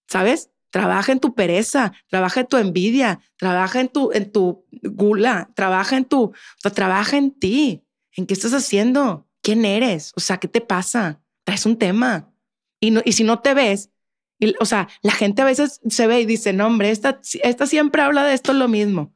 ¿Sabes? 0.09 0.49
Trabaja 0.69 1.13
en 1.13 1.21
tu 1.21 1.33
pereza, 1.33 1.93
trabaja 2.09 2.41
en 2.41 2.47
tu 2.47 2.57
envidia, 2.57 3.21
trabaja 3.37 3.79
en 3.79 3.87
tu, 3.87 4.11
en 4.11 4.31
tu 4.31 4.65
gula, 4.81 5.49
trabaja 5.55 5.95
en 5.95 6.05
tu, 6.05 6.33
trabaja 6.73 7.15
en 7.15 7.31
ti. 7.31 7.85
¿En 8.11 8.25
qué 8.25 8.33
estás 8.33 8.53
haciendo? 8.53 9.29
¿Quién 9.43 9.65
eres? 9.65 10.13
O 10.15 10.21
sea, 10.21 10.37
¿qué 10.37 10.47
te 10.47 10.61
pasa? 10.61 11.21
Traes 11.43 11.65
un 11.67 11.77
tema. 11.77 12.33
Y, 12.79 12.91
no, 12.91 13.01
y 13.05 13.11
si 13.11 13.23
no 13.23 13.39
te 13.39 13.53
ves, 13.53 13.91
y, 14.39 14.55
o 14.59 14.65
sea, 14.65 14.87
la 15.01 15.11
gente 15.11 15.41
a 15.41 15.45
veces 15.45 15.81
se 15.87 16.07
ve 16.07 16.21
y 16.21 16.25
dice, 16.25 16.53
no, 16.53 16.65
hombre, 16.65 16.89
esta, 16.89 17.19
esta 17.43 17.67
siempre 17.67 18.01
habla 18.01 18.23
de 18.23 18.33
esto 18.33 18.53
lo 18.53 18.67
mismo. 18.67 19.13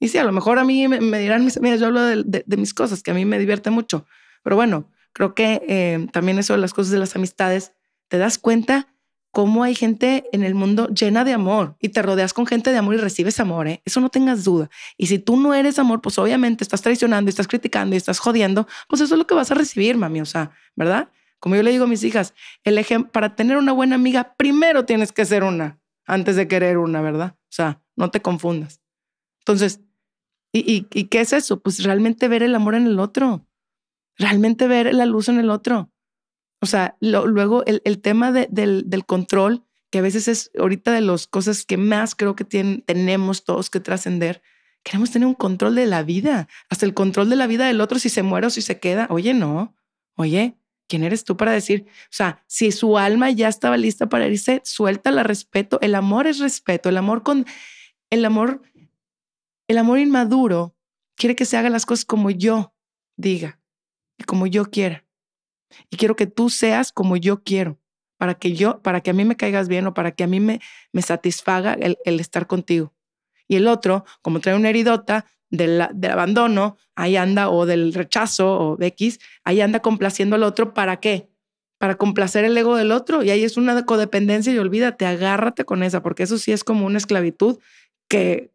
Y 0.00 0.08
sí, 0.08 0.18
a 0.18 0.24
lo 0.24 0.32
mejor 0.32 0.58
a 0.58 0.64
mí 0.64 0.88
me, 0.88 1.18
dirán 1.18 1.44
mis 1.44 1.56
amigas, 1.56 1.78
yo 1.78 1.86
hablo 1.86 2.02
de, 2.02 2.44
mis 2.56 2.74
cosas, 2.74 3.02
que 3.02 3.10
a 3.10 3.14
mí 3.14 3.24
me 3.24 3.38
divierte 3.38 3.70
mucho. 3.70 4.06
Pero 4.42 4.56
bueno, 4.56 4.90
creo 5.12 5.34
que 5.34 5.62
eh, 5.68 6.06
también 6.12 6.38
eso 6.38 6.54
de 6.54 6.58
las 6.58 6.74
cosas 6.74 6.90
de 6.90 6.98
las 6.98 7.14
amistades, 7.14 7.72
te 8.08 8.18
das 8.18 8.38
cuenta 8.38 8.94
cómo 9.36 9.64
hay 9.64 9.74
gente 9.74 10.24
en 10.32 10.44
el 10.44 10.54
mundo 10.54 10.88
llena 10.88 11.22
de 11.22 11.34
amor 11.34 11.76
y 11.78 11.90
te 11.90 12.00
rodeas 12.00 12.32
con 12.32 12.46
gente 12.46 12.70
de 12.70 12.78
amor 12.78 12.94
y 12.94 12.96
recibes 12.96 13.38
amor, 13.38 13.68
¿eh? 13.68 13.82
Eso 13.84 14.00
no 14.00 14.08
tengas 14.08 14.44
duda. 14.44 14.70
Y 14.96 15.08
si 15.08 15.18
tú 15.18 15.36
no 15.36 15.52
eres 15.52 15.78
amor, 15.78 16.00
pues 16.00 16.16
obviamente 16.16 16.64
estás 16.64 16.80
traicionando, 16.80 17.28
estás 17.28 17.46
criticando 17.46 17.94
y 17.94 17.98
estás 17.98 18.18
jodiendo, 18.18 18.66
pues 18.88 19.02
eso 19.02 19.14
es 19.14 19.18
lo 19.18 19.26
que 19.26 19.34
vas 19.34 19.50
a 19.50 19.54
recibir, 19.54 19.98
mami, 19.98 20.22
o 20.22 20.24
sea, 20.24 20.52
¿verdad? 20.74 21.10
Como 21.38 21.54
yo 21.54 21.62
le 21.62 21.70
digo 21.70 21.84
a 21.84 21.86
mis 21.86 22.02
hijas, 22.02 22.32
el 22.64 22.82
para 23.12 23.36
tener 23.36 23.58
una 23.58 23.72
buena 23.72 23.96
amiga, 23.96 24.32
primero 24.38 24.86
tienes 24.86 25.12
que 25.12 25.26
ser 25.26 25.44
una 25.44 25.78
antes 26.06 26.36
de 26.36 26.48
querer 26.48 26.78
una, 26.78 27.02
¿verdad? 27.02 27.34
O 27.36 27.52
sea, 27.52 27.82
no 27.94 28.10
te 28.10 28.22
confundas. 28.22 28.80
Entonces, 29.40 29.82
¿y, 30.50 30.84
qué 31.08 31.20
es 31.20 31.34
eso? 31.34 31.60
Pues 31.60 31.84
realmente 31.84 32.28
ver 32.28 32.42
el 32.42 32.54
amor 32.54 32.74
en 32.74 32.86
el 32.86 32.98
otro, 32.98 33.46
realmente 34.16 34.66
ver 34.66 34.94
la 34.94 35.04
luz 35.04 35.28
en 35.28 35.38
el 35.38 35.50
otro. 35.50 35.90
O 36.60 36.66
sea, 36.66 36.96
luego 37.00 37.64
el, 37.66 38.00
tema 38.00 38.32
del, 38.32 39.04
control, 39.06 39.64
que 39.90 39.98
a 39.98 40.02
veces 40.02 40.28
es 40.28 40.50
ahorita 40.58 40.92
de 40.92 41.00
las 41.00 41.26
cosas 41.26 41.64
que 41.64 41.76
más 41.76 42.14
creo 42.14 42.34
que 42.34 42.44
tenemos 42.44 43.44
todos 43.44 43.70
que 43.70 43.80
trascender. 43.80 44.42
Queremos 44.82 45.10
tener 45.10 45.26
un 45.26 45.34
control 45.34 45.74
de 45.74 45.86
la 45.86 46.02
vida, 46.02 46.48
hasta 46.68 46.86
el 46.86 46.94
control 46.94 47.28
de 47.28 47.36
la 47.36 47.46
vida 47.46 47.66
del 47.66 47.80
otro, 47.80 47.98
si 47.98 48.08
se 48.08 48.22
muere 48.22 48.46
o 48.46 48.50
si 48.50 48.62
se 48.62 48.78
queda. 48.78 49.06
Oye, 49.10 49.34
no. 49.34 49.74
Oye, 50.16 50.56
¿quién 50.88 51.04
eres 51.04 51.24
tú 51.24 51.36
para 51.36 51.52
decir? 51.52 51.86
O 51.88 52.12
sea, 52.12 52.42
si 52.46 52.72
su 52.72 52.96
alma 52.96 53.30
ya 53.30 53.48
estaba 53.48 53.76
lista 53.76 54.08
para 54.08 54.26
irse, 54.26 54.62
suéltala 54.64 55.22
respeto. 55.24 55.78
El 55.82 55.94
amor 55.94 56.26
es 56.26 56.38
respeto. 56.38 56.88
El 56.88 56.96
amor 56.96 57.22
con 57.22 57.44
el 58.10 58.24
amor 58.24 58.62
el 59.68 59.78
amor 59.78 59.98
inmaduro 59.98 60.76
quiere 61.16 61.34
que 61.34 61.44
se 61.44 61.56
hagan 61.56 61.72
las 61.72 61.86
cosas 61.86 62.04
como 62.04 62.30
yo 62.30 62.72
diga 63.16 63.60
y 64.16 64.24
como 64.24 64.46
yo 64.46 64.70
quiera. 64.70 65.05
Y 65.90 65.96
quiero 65.96 66.16
que 66.16 66.26
tú 66.26 66.50
seas 66.50 66.92
como 66.92 67.16
yo 67.16 67.42
quiero, 67.42 67.78
para 68.18 68.34
que 68.34 68.54
yo, 68.54 68.80
para 68.82 69.00
que 69.00 69.10
a 69.10 69.14
mí 69.14 69.24
me 69.24 69.36
caigas 69.36 69.68
bien 69.68 69.86
o 69.86 69.94
para 69.94 70.12
que 70.12 70.24
a 70.24 70.26
mí 70.26 70.40
me, 70.40 70.60
me 70.92 71.02
satisfaga 71.02 71.74
el, 71.74 72.20
estar 72.20 72.46
contigo. 72.46 72.94
Y 73.48 73.56
el 73.56 73.68
otro, 73.68 74.04
como 74.22 74.40
trae 74.40 74.56
una 74.56 74.70
heridota 74.70 75.26
del, 75.50 75.86
del 75.94 76.10
abandono, 76.10 76.76
ahí 76.94 77.16
anda, 77.16 77.50
o 77.50 77.66
del 77.66 77.94
rechazo 77.94 78.58
o 78.58 78.76
de 78.76 78.88
X, 78.88 79.20
ahí 79.44 79.60
anda 79.60 79.80
complaciendo 79.80 80.36
al 80.36 80.42
otro, 80.42 80.74
¿para 80.74 80.98
qué? 80.98 81.28
Para 81.78 81.96
complacer 81.96 82.44
el 82.44 82.56
ego 82.56 82.76
del 82.76 82.90
otro. 82.90 83.22
Y 83.22 83.30
ahí 83.30 83.44
es 83.44 83.56
una 83.56 83.84
codependencia 83.84 84.52
y 84.52 84.58
olvídate, 84.58 85.06
agárrate 85.06 85.64
con 85.64 85.82
esa, 85.82 86.02
porque 86.02 86.24
eso 86.24 86.38
sí 86.38 86.52
es 86.52 86.64
como 86.64 86.86
una 86.86 86.98
esclavitud 86.98 87.58
que, 88.08 88.50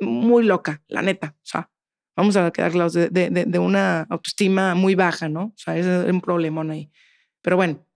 muy 0.00 0.44
loca, 0.44 0.82
la 0.88 1.02
neta. 1.02 1.36
O 1.36 1.46
sea, 1.46 1.70
vamos 2.16 2.36
a 2.36 2.50
quedar 2.50 2.72
claros 2.72 2.92
de, 2.92 3.08
de, 3.08 3.58
una 3.58 4.02
autoestima 4.10 4.74
muy 4.74 4.94
baja, 4.94 5.28
¿no? 5.28 5.44
O 5.44 5.54
sea, 5.56 5.76
es 5.76 5.86
un 5.86 6.20
problemón 6.20 6.70
ahí. 6.70 6.90
Pero 7.42 7.56
bueno, 7.56 7.86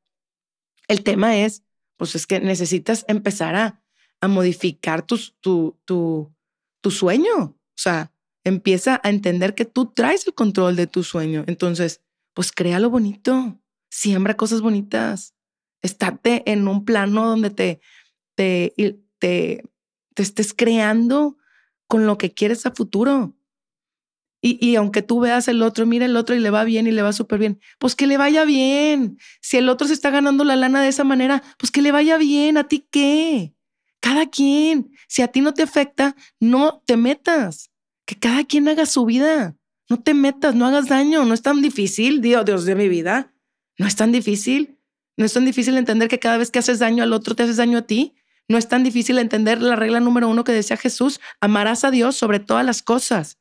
el 0.88 1.02
tema 1.02 1.36
es, 1.36 1.64
pues 1.96 2.14
es 2.14 2.26
que 2.26 2.40
necesitas 2.40 3.04
empezar 3.08 3.54
a, 3.54 3.82
a 4.20 4.28
modificar 4.28 5.02
tu, 5.02 5.18
tu, 5.40 5.78
tu, 5.84 6.34
tu 6.80 6.90
sueño. 6.90 7.36
O 7.36 7.76
sea, 7.76 8.12
empieza 8.44 9.00
a 9.02 9.10
entender 9.10 9.54
que 9.54 9.64
tú 9.64 9.86
traes 9.86 10.26
el 10.26 10.34
control 10.34 10.76
de 10.76 10.86
tu 10.86 11.02
sueño. 11.02 11.44
Entonces, 11.46 12.02
pues 12.34 12.52
crea 12.52 12.80
lo 12.80 12.90
bonito, 12.90 13.58
siembra 13.90 14.36
cosas 14.36 14.60
bonitas, 14.60 15.34
estate 15.82 16.50
en 16.50 16.66
un 16.68 16.84
plano 16.84 17.26
donde 17.26 17.50
te, 17.50 17.80
te, 18.34 18.74
te 19.18 20.22
estés 20.22 20.54
creando 20.54 21.36
con 21.86 22.06
lo 22.06 22.18
que 22.18 22.32
quieres 22.32 22.66
a 22.66 22.72
futuro. 22.72 23.34
Y, 24.46 24.76
aunque 24.76 25.00
tú 25.00 25.20
veas 25.20 25.48
el 25.48 25.62
otro, 25.62 25.86
mira 25.86 26.04
el 26.04 26.18
otro 26.18 26.34
y 26.34 26.38
le 26.38 26.50
va 26.50 26.64
bien 26.64 26.86
y 26.86 26.90
le 26.90 27.00
va 27.00 27.14
súper 27.14 27.38
bien, 27.38 27.60
pues 27.78 27.96
que 27.96 28.06
le 28.06 28.18
vaya 28.18 28.44
bien. 28.44 29.16
Si 29.40 29.56
el 29.56 29.70
otro 29.70 29.86
se 29.88 29.94
está 29.94 30.10
ganando 30.10 30.44
la 30.44 30.54
lana 30.54 30.82
de 30.82 30.88
esa 30.88 31.02
manera, 31.02 31.42
pues 31.56 31.72
que 31.72 31.80
le 31.80 31.92
vaya 31.92 32.18
bien. 32.18 32.58
¿A 32.58 32.64
ti 32.64 32.86
qué? 32.90 33.54
Cada 34.00 34.26
quien. 34.28 34.90
Si 35.08 35.22
a 35.22 35.28
ti 35.28 35.40
no 35.40 35.54
te 35.54 35.62
afecta, 35.62 36.14
no 36.40 36.82
te 36.84 36.98
metas. 36.98 37.70
Que 38.04 38.16
cada 38.16 38.44
quien 38.44 38.68
haga 38.68 38.84
su 38.84 39.06
vida. 39.06 39.56
No 39.88 40.02
te 40.02 40.12
metas, 40.12 40.54
no 40.54 40.66
hagas 40.66 40.88
daño. 40.88 41.24
No 41.24 41.32
es 41.32 41.40
tan 41.40 41.62
difícil, 41.62 42.20
Dios, 42.20 42.44
Dios 42.44 42.66
de 42.66 42.74
mi 42.74 42.90
vida. 42.90 43.32
No 43.78 43.86
es 43.86 43.96
tan 43.96 44.12
difícil. 44.12 44.78
No 45.16 45.24
es 45.24 45.32
tan 45.32 45.46
difícil 45.46 45.78
entender 45.78 46.08
que 46.08 46.18
cada 46.18 46.36
vez 46.36 46.50
que 46.50 46.58
haces 46.58 46.80
daño 46.80 47.02
al 47.02 47.14
otro, 47.14 47.34
te 47.34 47.44
haces 47.44 47.56
daño 47.56 47.78
a 47.78 47.86
ti. 47.86 48.14
No 48.46 48.58
es 48.58 48.68
tan 48.68 48.84
difícil 48.84 49.16
entender 49.16 49.62
la 49.62 49.74
regla 49.74 50.00
número 50.00 50.28
uno 50.28 50.44
que 50.44 50.52
decía 50.52 50.76
Jesús, 50.76 51.18
amarás 51.40 51.82
a 51.84 51.90
Dios 51.90 52.14
sobre 52.14 52.40
todas 52.40 52.66
las 52.66 52.82
cosas 52.82 53.38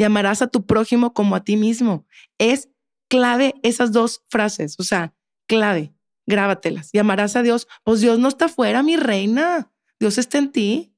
y 0.00 0.04
amarás 0.04 0.40
a 0.40 0.46
tu 0.46 0.64
prójimo 0.64 1.12
como 1.12 1.36
a 1.36 1.44
ti 1.44 1.58
mismo. 1.58 2.06
Es 2.38 2.70
clave 3.10 3.56
esas 3.62 3.92
dos 3.92 4.22
frases, 4.30 4.76
o 4.78 4.82
sea, 4.82 5.12
clave, 5.46 5.92
grábatelas. 6.24 6.88
Y 6.94 6.98
amarás 6.98 7.36
a 7.36 7.42
Dios, 7.42 7.68
pues 7.84 8.00
Dios 8.00 8.18
no 8.18 8.28
está 8.28 8.48
fuera, 8.48 8.82
mi 8.82 8.96
reina, 8.96 9.70
Dios 9.98 10.16
está 10.16 10.38
en 10.38 10.52
ti, 10.52 10.94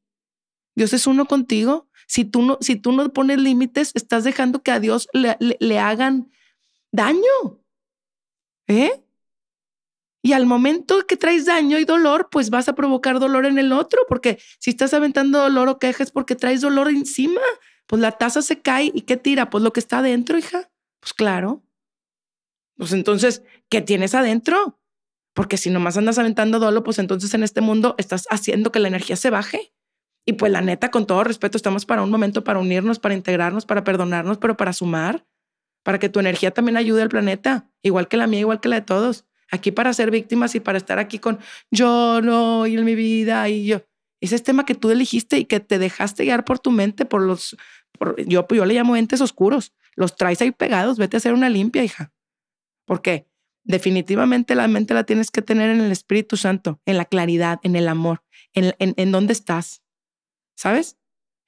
Dios 0.76 0.92
es 0.92 1.09
uno 1.09 1.26
contigo. 1.26 1.88
Si 2.06 2.25
tú 2.25 2.42
no, 2.42 2.59
si 2.61 2.76
tú 2.76 2.92
no 2.92 3.12
pones 3.12 3.38
límites, 3.38 3.90
estás 3.94 4.23
dejando 4.23 4.62
que 4.62 4.71
a 4.71 4.78
Dios 4.78 5.09
le, 5.12 5.37
le 5.40 5.78
hagan 5.80 6.30
daño. 6.92 7.59
¿Eh? 8.68 9.04
Y 10.23 10.32
al 10.32 10.47
momento 10.47 11.09
que 11.09 11.16
traes 11.16 11.47
daño 11.47 11.76
y 11.80 11.85
dolor, 11.85 12.28
pues 12.30 12.50
vas 12.50 12.68
a 12.68 12.76
provocar 12.76 13.18
dolor 13.18 13.47
en 13.47 13.59
el 13.59 13.73
otro, 13.73 14.02
porque 14.09 14.38
si 14.61 14.71
estás 14.71 14.94
aventando 14.94 15.40
dolor 15.40 15.68
o 15.68 15.80
quejas 15.80 16.12
porque 16.12 16.37
traes 16.37 16.61
dolor 16.61 16.88
encima, 16.88 17.40
pues 17.92 18.00
la 18.00 18.12
taza 18.12 18.40
se 18.40 18.62
cae 18.62 18.90
y 18.94 19.02
¿qué 19.02 19.18
tira? 19.18 19.50
Pues 19.50 19.62
lo 19.62 19.75
que 19.75 19.80
está 19.80 19.99
adentro, 19.99 20.38
hija. 20.38 20.70
Pues 20.99 21.12
claro. 21.12 21.62
Pues 22.78 22.94
entonces, 22.94 23.42
¿qué 23.68 23.82
tienes 23.82 24.14
adentro? 24.14 24.80
Porque 25.34 25.58
si 25.58 25.68
nomás 25.68 25.99
andas 25.99 26.18
aventando 26.18 26.58
dolor, 26.58 26.84
pues 26.84 26.99
entonces 26.99 27.34
en 27.34 27.42
este 27.42 27.61
mundo 27.61 27.94
estás 27.99 28.26
haciendo 28.30 28.72
que 28.72 28.78
la 28.78 28.88
energía 28.88 29.16
se 29.16 29.28
baje. 29.28 29.75
Y 30.26 30.32
pues 30.32 30.50
la 30.50 30.62
neta, 30.62 30.90
con 30.90 31.06
todo 31.06 31.22
respeto, 31.22 31.58
estamos 31.58 31.84
para 31.84 32.02
un 32.02 32.11
momento 32.11 32.44
para 32.44 32.61
unirnos, 32.61 32.99
para 32.99 33.12
integrarnos, 33.12 33.66
para 33.66 33.84
perdonarnos, 33.84 34.38
pero 34.38 34.56
para 34.56 34.72
sumar, 34.72 35.26
para 35.82 35.99
que 35.99 36.08
tu 36.08 36.18
energía 36.18 36.50
también 36.50 36.78
ayude 36.78 37.02
al 37.02 37.11
planeta, 37.11 37.70
igual 37.82 38.08
que 38.08 38.16
la 38.16 38.26
mía, 38.26 38.40
igual 38.40 38.61
que 38.61 38.70
la 38.70 38.76
de 38.76 38.87
todos 38.87 39.26
aquí 39.50 39.70
para 39.70 39.92
ser 39.92 40.11
víctimas 40.11 40.54
y 40.54 40.61
para 40.61 40.78
estar 40.78 40.99
aquí 40.99 41.18
con 41.18 41.40
yo 41.70 42.22
no 42.22 42.66
y 42.66 42.75
en 42.75 42.87
mi 42.87 42.94
vida 42.94 43.46
y 43.50 43.66
yo. 43.66 43.82
Ese 44.22 44.37
es 44.37 44.44
tema 44.44 44.64
que 44.64 44.76
tú 44.76 44.92
elegiste 44.92 45.37
y 45.38 45.46
que 45.46 45.58
te 45.58 45.80
dejaste 45.80 46.22
guiar 46.22 46.44
por 46.44 46.61
tu 46.61 46.70
mente, 46.70 47.04
por 47.04 47.22
los, 47.22 47.56
yo, 48.26 48.47
yo 48.49 48.64
le 48.64 48.75
llamo 48.75 48.97
entes 48.97 49.21
oscuros. 49.21 49.73
Los 49.94 50.16
traes 50.16 50.40
ahí 50.40 50.50
pegados, 50.50 50.99
vete 50.99 51.16
a 51.16 51.18
hacer 51.18 51.35
una 51.35 51.49
limpia, 51.49 51.85
hija. 51.85 52.12
¿Por 52.85 53.02
qué? 53.02 53.28
Definitivamente 53.64 54.54
la 54.54 54.66
mente 54.68 54.94
la 54.94 55.04
tienes 55.04 55.30
que 55.30 55.42
tener 55.42 55.71
en 55.71 55.80
el 55.80 55.92
Espíritu 55.92 56.37
Santo, 56.37 56.80
en 56.87 56.97
la 56.97 57.04
claridad, 57.04 57.61
en 57.62 57.76
el 57.76 57.88
amor, 57.88 58.23
en, 58.54 58.75
en, 58.78 58.94
en 58.97 59.12
dónde 59.12 59.32
estás. 59.32 59.82
¿Sabes? 60.54 60.97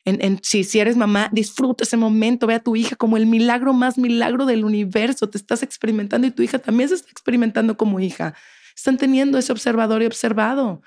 En, 0.05 0.23
en, 0.23 0.39
si, 0.43 0.65
si 0.65 0.81
eres 0.81 0.97
mamá, 0.97 1.31
disfruta 1.33 1.85
ese 1.85 1.97
momento, 1.97 2.47
ve 2.47 2.55
a 2.55 2.63
tu 2.63 2.77
hija 2.77 2.95
como 2.95 3.17
el 3.17 3.27
milagro 3.27 3.73
más 3.73 3.97
milagro 3.97 4.45
del 4.45 4.65
universo. 4.65 5.31
Te 5.31 5.39
estás 5.39 5.63
experimentando 5.63 6.27
y 6.27 6.31
tu 6.31 6.43
hija 6.43 6.59
también 6.59 6.89
se 6.89 6.97
está 6.97 7.11
experimentando 7.11 7.77
como 7.77 8.01
hija. 8.01 8.35
Están 8.77 8.99
teniendo 8.99 9.39
ese 9.39 9.53
observador 9.53 10.03
y 10.03 10.07
observado. 10.07 10.83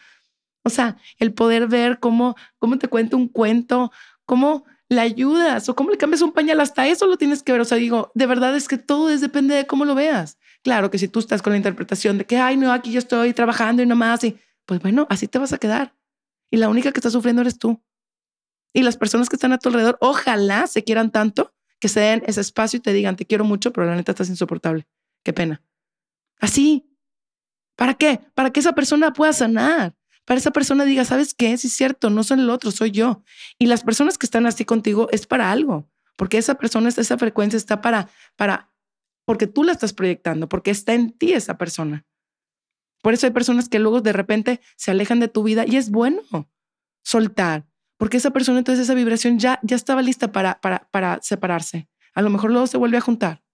O 0.64 0.70
sea, 0.70 0.98
el 1.18 1.34
poder 1.34 1.68
ver 1.68 2.00
cómo, 2.00 2.36
cómo 2.60 2.78
te 2.78 2.88
cuenta 2.88 3.16
un 3.16 3.28
cuento, 3.28 3.92
cómo 4.26 4.66
le 4.90 5.02
ayudas 5.02 5.68
o 5.68 5.76
cómo 5.76 5.90
le 5.90 5.98
cambias 5.98 6.22
un 6.22 6.32
pañal, 6.32 6.60
hasta 6.60 6.88
eso 6.88 7.06
lo 7.08 7.18
tienes 7.18 7.44
que 7.44 7.52
ver. 7.52 7.62
O 7.62 7.66
sea, 7.66 7.78
digo, 7.78 8.12
de 8.16 8.26
verdad 8.26 8.56
es 8.56 8.68
que 8.68 8.78
todo 8.78 9.10
es, 9.10 9.22
depende 9.22 9.56
de 9.56 9.68
cómo 9.68 9.86
lo 9.86 9.96
veas. 9.96 10.38
Claro 10.64 10.90
que 10.90 10.98
si 10.98 11.08
tú 11.08 11.20
estás 11.20 11.42
con 11.42 11.52
la 11.52 11.58
interpretación 11.58 12.18
de 12.18 12.26
que, 12.26 12.38
ay, 12.38 12.58
no, 12.58 12.72
aquí 12.72 12.92
yo 12.92 13.00
estoy 13.00 13.34
trabajando 13.34 13.82
y 13.84 13.86
nomás, 13.86 14.24
y 14.24 14.38
pues 14.66 14.82
bueno, 14.82 15.08
así 15.10 15.28
te 15.28 15.40
vas 15.40 15.54
a 15.54 15.58
quedar. 15.58 15.96
Y 16.50 16.58
la 16.58 16.70
única 16.70 16.92
que 16.92 17.00
está 17.00 17.10
sufriendo 17.10 17.42
eres 17.42 17.58
tú. 17.58 17.82
Y 18.74 18.84
las 18.84 18.98
personas 18.98 19.30
que 19.30 19.36
están 19.36 19.52
a 19.54 19.58
tu 19.58 19.70
alrededor, 19.70 19.98
ojalá 20.02 20.68
se 20.68 20.84
quieran 20.84 21.12
tanto 21.12 21.54
que 21.80 21.90
se 21.90 22.00
den 22.00 22.24
ese 22.26 22.42
espacio 22.42 22.78
y 22.78 22.82
te 22.82 22.94
digan, 22.94 23.16
te 23.16 23.26
quiero 23.26 23.44
mucho, 23.44 23.72
pero 23.72 23.88
la 23.88 23.96
neta 23.96 24.12
estás 24.12 24.30
insoportable. 24.30 24.88
Qué 25.24 25.34
pena. 25.34 25.62
Así. 26.40 26.84
¿Para 27.76 27.94
qué? 27.94 28.22
Para 28.34 28.52
que 28.52 28.60
esa 28.60 28.74
persona 28.74 29.14
pueda 29.14 29.34
sanar 29.34 29.96
para 30.28 30.40
esa 30.40 30.52
persona 30.52 30.84
diga, 30.84 31.06
¿sabes 31.06 31.34
qué? 31.34 31.58
Sí 31.58 31.68
es 31.68 31.74
cierto, 31.74 32.10
no 32.10 32.22
son 32.22 32.42
el 32.42 32.50
otro, 32.50 32.72
soy 32.72 32.92
yo. 32.92 33.24
Y 33.58 33.68
las 33.68 33.84
personas 33.84 34.18
que 34.18 34.26
están 34.26 34.46
así 34.46 34.66
contigo 34.66 35.08
es 35.14 35.26
para 35.26 35.54
algo, 35.54 35.90
porque 36.18 36.38
esa 36.38 36.56
persona, 36.56 36.90
esa 36.90 37.18
frecuencia 37.18 37.56
está 37.56 37.80
para, 37.80 38.10
para, 38.36 38.70
porque 39.24 39.48
tú 39.48 39.64
la 39.64 39.72
estás 39.72 39.94
proyectando, 39.94 40.50
porque 40.50 40.70
está 40.70 40.94
en 40.94 41.18
ti 41.18 41.32
esa 41.32 41.58
persona. 41.58 42.06
Por 43.02 43.14
eso 43.14 43.26
hay 43.26 43.32
personas 43.32 43.70
que 43.70 43.80
luego 43.80 44.02
de 44.02 44.12
repente 44.12 44.60
se 44.76 44.92
alejan 44.92 45.22
de 45.22 45.30
tu 45.30 45.44
vida 45.44 45.64
y 45.66 45.78
es 45.78 45.92
bueno 45.92 46.22
soltar, 47.06 47.66
porque 47.96 48.18
esa 48.18 48.32
persona 48.32 48.58
entonces 48.58 48.84
esa 48.84 48.96
vibración 48.96 49.40
ya, 49.40 49.62
ya 49.64 49.78
estaba 49.78 50.02
lista 50.02 50.34
para, 50.34 50.60
para, 50.60 50.90
para 50.92 51.20
separarse. 51.22 51.88
A 52.14 52.22
lo 52.22 52.30
mejor 52.30 52.52
luego 52.52 52.68
se 52.68 52.78
vuelve 52.78 52.98
a 52.98 53.02
juntar, 53.02 53.46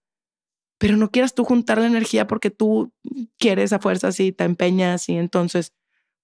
pero 0.78 0.96
no 0.96 1.12
quieras 1.12 1.36
tú 1.36 1.44
juntar 1.44 1.78
la 1.78 1.86
energía 1.86 2.26
porque 2.26 2.50
tú 2.50 2.92
quieres 3.38 3.72
a 3.72 3.78
fuerza 3.78 4.10
y 4.18 4.32
te 4.32 4.42
empeñas 4.42 5.08
y 5.08 5.16
entonces 5.16 5.72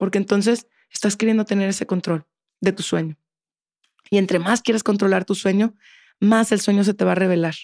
porque 0.01 0.17
entonces 0.17 0.67
estás 0.89 1.15
queriendo 1.15 1.45
tener 1.45 1.69
ese 1.69 1.87
control 1.87 2.27
de 2.63 2.73
tu 2.73 2.83
sueño. 2.83 3.19
Y 4.11 4.17
entre 4.17 4.39
más 4.39 4.63
quieres 4.63 4.83
controlar 4.83 5.27
tu 5.27 5.35
sueño, 5.35 5.75
más 6.21 6.53
el 6.53 6.61
sueño 6.61 6.85
se 6.85 6.95
te 6.95 7.05
va 7.05 7.13
a 7.13 7.17
revelar, 7.17 7.55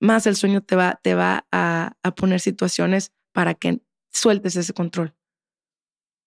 más 0.00 0.26
el 0.26 0.34
sueño 0.34 0.62
te 0.62 0.76
va, 0.76 0.98
te 1.02 1.14
va 1.14 1.46
a, 1.52 1.98
a 2.02 2.14
poner 2.14 2.40
situaciones 2.40 3.12
para 3.32 3.52
que 3.52 3.82
sueltes 4.10 4.56
ese 4.56 4.72
control. 4.72 5.14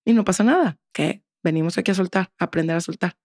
Y 0.05 0.13
no 0.13 0.23
pasa 0.25 0.43
nada, 0.43 0.77
que 0.93 1.23
venimos 1.43 1.79
aquí 1.79 1.89
a 1.89 1.95
soltar, 1.95 2.31
aprender 2.37 2.75
a 2.75 2.81
soltar. 2.81 3.17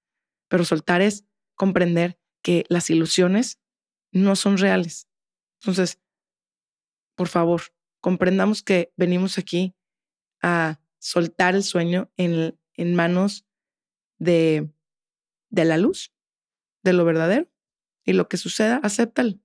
Pero 0.48 0.64
soltar 0.64 1.02
es 1.02 1.26
comprender 1.54 2.18
que 2.42 2.64
las 2.70 2.88
ilusiones 2.88 3.60
no 4.10 4.36
son 4.36 4.56
reales. 4.56 5.06
Entonces, 5.60 6.00
por 7.14 7.28
favor, 7.28 7.60
comprendamos 8.00 8.62
que 8.62 8.90
venimos 8.96 9.36
aquí 9.36 9.74
a 10.40 10.79
soltar 11.00 11.56
el 11.56 11.64
sueño 11.64 12.12
en, 12.16 12.58
en 12.74 12.94
manos 12.94 13.46
de, 14.18 14.70
de 15.48 15.64
la 15.64 15.76
luz, 15.76 16.14
de 16.84 16.92
lo 16.92 17.04
verdadero. 17.04 17.50
Y 18.04 18.12
lo 18.12 18.28
que 18.28 18.36
suceda, 18.36 18.76
acéptalo, 18.82 19.38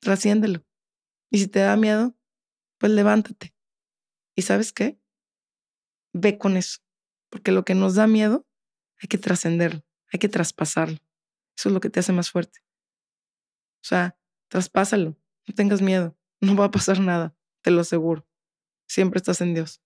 trasciéndelo. 0.00 0.64
Y 1.30 1.38
si 1.38 1.48
te 1.48 1.60
da 1.60 1.76
miedo, 1.76 2.16
pues 2.78 2.92
levántate. 2.92 3.54
¿Y 4.34 4.42
sabes 4.42 4.72
qué? 4.72 4.98
Ve 6.12 6.38
con 6.38 6.56
eso. 6.56 6.80
Porque 7.28 7.52
lo 7.52 7.64
que 7.64 7.74
nos 7.74 7.94
da 7.94 8.06
miedo, 8.06 8.46
hay 9.00 9.08
que 9.08 9.18
trascenderlo, 9.18 9.84
hay 10.12 10.18
que 10.18 10.28
traspasarlo. 10.28 10.98
Eso 11.56 11.68
es 11.68 11.72
lo 11.72 11.80
que 11.80 11.90
te 11.90 12.00
hace 12.00 12.12
más 12.12 12.30
fuerte. 12.30 12.60
O 13.82 13.86
sea, 13.86 14.18
traspásalo, 14.48 15.16
no 15.46 15.54
tengas 15.54 15.80
miedo, 15.82 16.16
no 16.40 16.56
va 16.56 16.66
a 16.66 16.70
pasar 16.70 17.00
nada, 17.00 17.36
te 17.62 17.70
lo 17.70 17.82
aseguro. 17.82 18.26
Siempre 18.88 19.18
estás 19.18 19.40
en 19.40 19.54
Dios. 19.54 19.82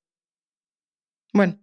Bueno, 1.34 1.58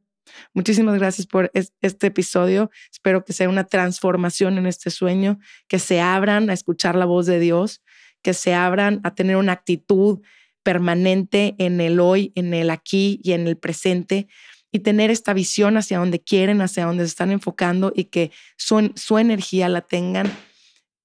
muchísimas 0.54 1.00
gracias 1.00 1.26
por 1.26 1.50
este 1.54 2.08
episodio. 2.08 2.70
Espero 2.92 3.24
que 3.24 3.32
sea 3.32 3.48
una 3.48 3.64
transformación 3.64 4.58
en 4.58 4.66
este 4.68 4.90
sueño, 4.90 5.40
que 5.70 5.80
se 5.80 6.02
abran 6.02 6.50
a 6.50 6.54
escuchar 6.54 6.96
la 6.96 7.06
voz 7.06 7.26
de 7.26 7.40
Dios, 7.40 7.82
que 8.22 8.34
se 8.34 8.54
abran 8.54 9.00
a 9.06 9.16
tener 9.16 9.38
una 9.38 9.54
actitud 9.54 10.20
permanente 10.62 11.56
en 11.58 11.80
el 11.80 12.02
hoy, 12.02 12.34
en 12.36 12.54
el 12.54 12.70
aquí 12.70 13.22
y 13.24 13.32
en 13.32 13.48
el 13.48 13.58
presente 13.58 14.28
y 14.74 14.80
tener 14.80 15.10
esta 15.10 15.34
visión 15.34 15.78
hacia 15.78 16.00
donde 16.00 16.22
quieren, 16.22 16.62
hacia 16.62 16.86
donde 16.86 17.06
se 17.06 17.10
están 17.12 17.32
enfocando 17.32 17.94
y 17.96 18.06
que 18.06 18.32
su, 18.58 18.92
su 18.96 19.20
energía 19.20 19.70
la 19.70 19.80
tengan 19.80 20.30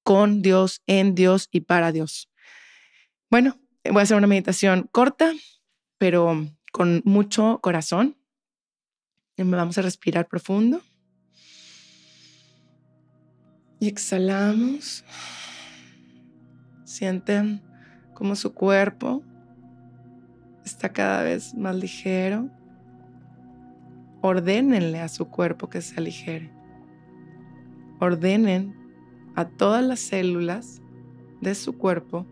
con 0.03 0.43
Dios, 0.43 0.83
en 0.89 1.15
Dios 1.15 1.49
y 1.53 1.61
para 1.61 1.93
Dios. 1.93 2.29
Bueno, 3.31 3.61
voy 3.85 4.01
a 4.01 4.03
hacer 4.03 4.17
una 4.17 4.27
meditación 4.27 4.89
corta, 4.91 5.33
pero 5.99 6.49
con 6.73 7.03
mucho 7.05 7.61
corazón 7.63 8.17
Vamos 9.39 9.77
a 9.77 9.83
respirar 9.83 10.29
profundo. 10.29 10.81
Y 13.79 13.89
exhalamos. 13.89 15.05
Sienten 16.85 17.63
como 18.15 18.35
su 18.35 18.55
cuerpo 18.55 19.23
está 20.65 20.93
cada 20.93 21.23
vez 21.23 21.55
más 21.55 21.77
ligero. 21.77 22.49
Ordénenle 24.23 25.01
a 25.01 25.09
su 25.09 25.29
cuerpo 25.29 25.69
que 25.69 25.83
se 25.83 25.97
aligere. 25.97 26.51
Ordenen 28.01 28.75
a 29.35 29.47
todas 29.47 29.85
las 29.85 30.01
células 30.01 30.81
de 31.43 31.55
su 31.55 31.77
cuerpo 31.77 32.27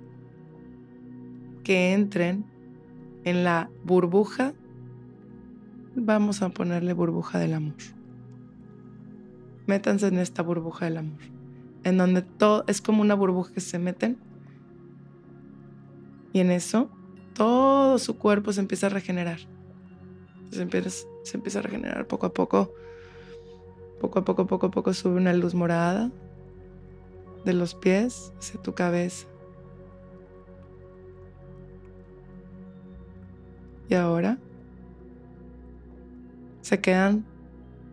que 1.62 1.92
entren 1.92 2.46
en 3.24 3.44
la 3.44 3.70
burbuja 3.84 4.54
vamos 5.94 6.42
a 6.42 6.48
ponerle 6.50 6.92
burbuja 6.92 7.38
del 7.38 7.54
amor. 7.54 7.74
Métanse 9.66 10.09
en 10.09 10.18
esta 10.18 10.42
burbuja 10.42 10.87
del 10.87 10.98
amor, 10.98 11.20
en 11.85 11.96
donde 11.96 12.22
todo 12.22 12.64
es 12.66 12.80
como 12.80 13.02
una 13.02 13.14
burbuja 13.14 13.52
que 13.52 13.61
se 13.61 13.78
meten 13.78 14.18
y 16.33 16.40
en 16.40 16.50
eso 16.50 16.90
todo 17.35 17.98
su 17.98 18.18
cuerpo 18.18 18.52
se 18.52 18.61
empieza 18.61 18.87
a 18.88 18.90
regenerar. 18.90 19.38
Se 20.50 20.62
empieza, 20.62 21.59
a 21.59 21.62
regenerar 21.62 22.07
poco 22.07 22.26
a 22.26 22.33
poco. 22.33 22.72
Poco 24.00 24.18
a 24.18 24.24
poco, 24.24 24.46
poco 24.46 24.66
a 24.66 24.70
poco 24.70 24.92
sube 24.92 25.16
una 25.16 25.33
luz 25.33 25.54
morada 25.54 26.11
de 27.44 27.52
los 27.52 27.74
pies 27.74 28.33
hacia 28.38 28.61
tu 28.61 28.74
cabeza. 28.74 29.26
Y 33.88 33.94
ahora 33.94 34.38
se 36.64 36.81
quedan 36.81 37.27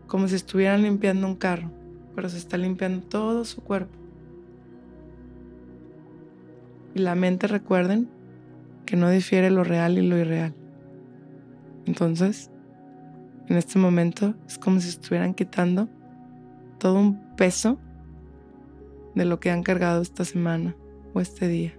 como 0.08 0.30
si 0.30 0.36
estuvieran 0.36 0.84
limpiando 0.84 1.28
un 1.28 1.36
carro, 1.36 1.70
pero 2.16 2.30
se 2.30 2.38
está 2.38 2.56
limpiando 2.56 3.06
todo 3.06 3.44
su 3.44 3.62
cuerpo. 3.62 3.98
Y 6.96 7.00
la 7.00 7.16
mente, 7.16 7.48
recuerden, 7.48 8.08
que 8.86 8.96
no 8.96 9.10
difiere 9.10 9.52
lo 9.52 9.66
real 9.66 9.98
y 9.98 10.08
lo 10.08 10.18
irreal. 10.18 10.56
Entonces, 11.86 12.50
en 13.50 13.58
este 13.58 13.78
momento 13.78 14.36
es 14.48 14.58
como 14.58 14.80
si 14.80 14.88
estuvieran 14.88 15.34
quitando 15.34 15.90
todo 16.80 16.98
un 16.98 17.36
peso 17.36 17.78
de 19.16 19.26
lo 19.26 19.42
que 19.42 19.52
han 19.52 19.64
cargado 19.64 20.02
esta 20.02 20.24
semana 20.24 20.78
o 21.14 21.20
este 21.20 21.50
día. 21.50 21.74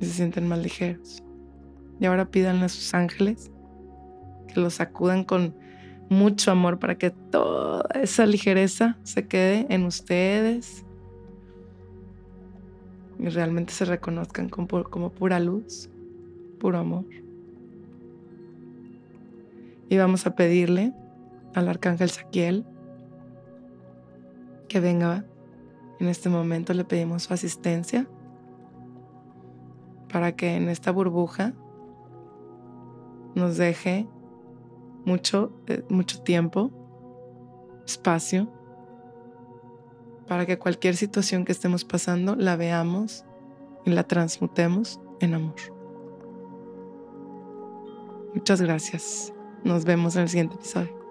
Y 0.00 0.04
se 0.04 0.12
sienten 0.12 0.46
más 0.48 0.58
ligeros. 0.58 1.22
Y 1.98 2.04
ahora 2.04 2.30
pídanle 2.30 2.66
a 2.66 2.68
sus 2.68 2.92
ángeles 2.92 3.50
que 4.54 4.60
los 4.60 4.74
sacudan 4.74 5.24
con 5.24 5.54
mucho 6.08 6.50
amor 6.50 6.78
para 6.78 6.96
que 6.96 7.10
toda 7.10 7.84
esa 7.94 8.24
ligereza 8.26 8.98
se 9.02 9.26
quede 9.26 9.66
en 9.68 9.84
ustedes 9.84 10.84
y 13.18 13.28
realmente 13.28 13.72
se 13.72 13.84
reconozcan 13.84 14.48
como, 14.48 14.84
como 14.84 15.10
pura 15.10 15.40
luz, 15.40 15.90
puro 16.58 16.78
amor. 16.78 17.04
Y 19.88 19.96
vamos 19.96 20.26
a 20.26 20.34
pedirle 20.34 20.92
al 21.54 21.68
arcángel 21.68 22.10
Saquiel 22.10 22.64
que 24.68 24.80
venga 24.80 25.24
en 26.00 26.08
este 26.08 26.28
momento, 26.28 26.74
le 26.74 26.84
pedimos 26.84 27.24
su 27.24 27.34
asistencia 27.34 28.06
para 30.12 30.32
que 30.32 30.56
en 30.56 30.68
esta 30.68 30.90
burbuja 30.90 31.54
nos 33.34 33.56
deje 33.56 34.06
mucho, 35.04 35.52
eh, 35.66 35.84
mucho 35.88 36.22
tiempo 36.22 36.70
espacio 37.84 38.48
para 40.26 40.46
que 40.46 40.58
cualquier 40.58 40.96
situación 40.96 41.44
que 41.44 41.52
estemos 41.52 41.84
pasando 41.84 42.34
la 42.34 42.56
veamos 42.56 43.24
y 43.84 43.90
la 43.90 44.04
transmutemos 44.04 45.00
en 45.20 45.34
amor. 45.34 45.54
Muchas 48.34 48.60
gracias. 48.60 49.32
Nos 49.62 49.84
vemos 49.84 50.16
en 50.16 50.22
el 50.22 50.28
siguiente 50.28 50.56
episodio. 50.56 51.03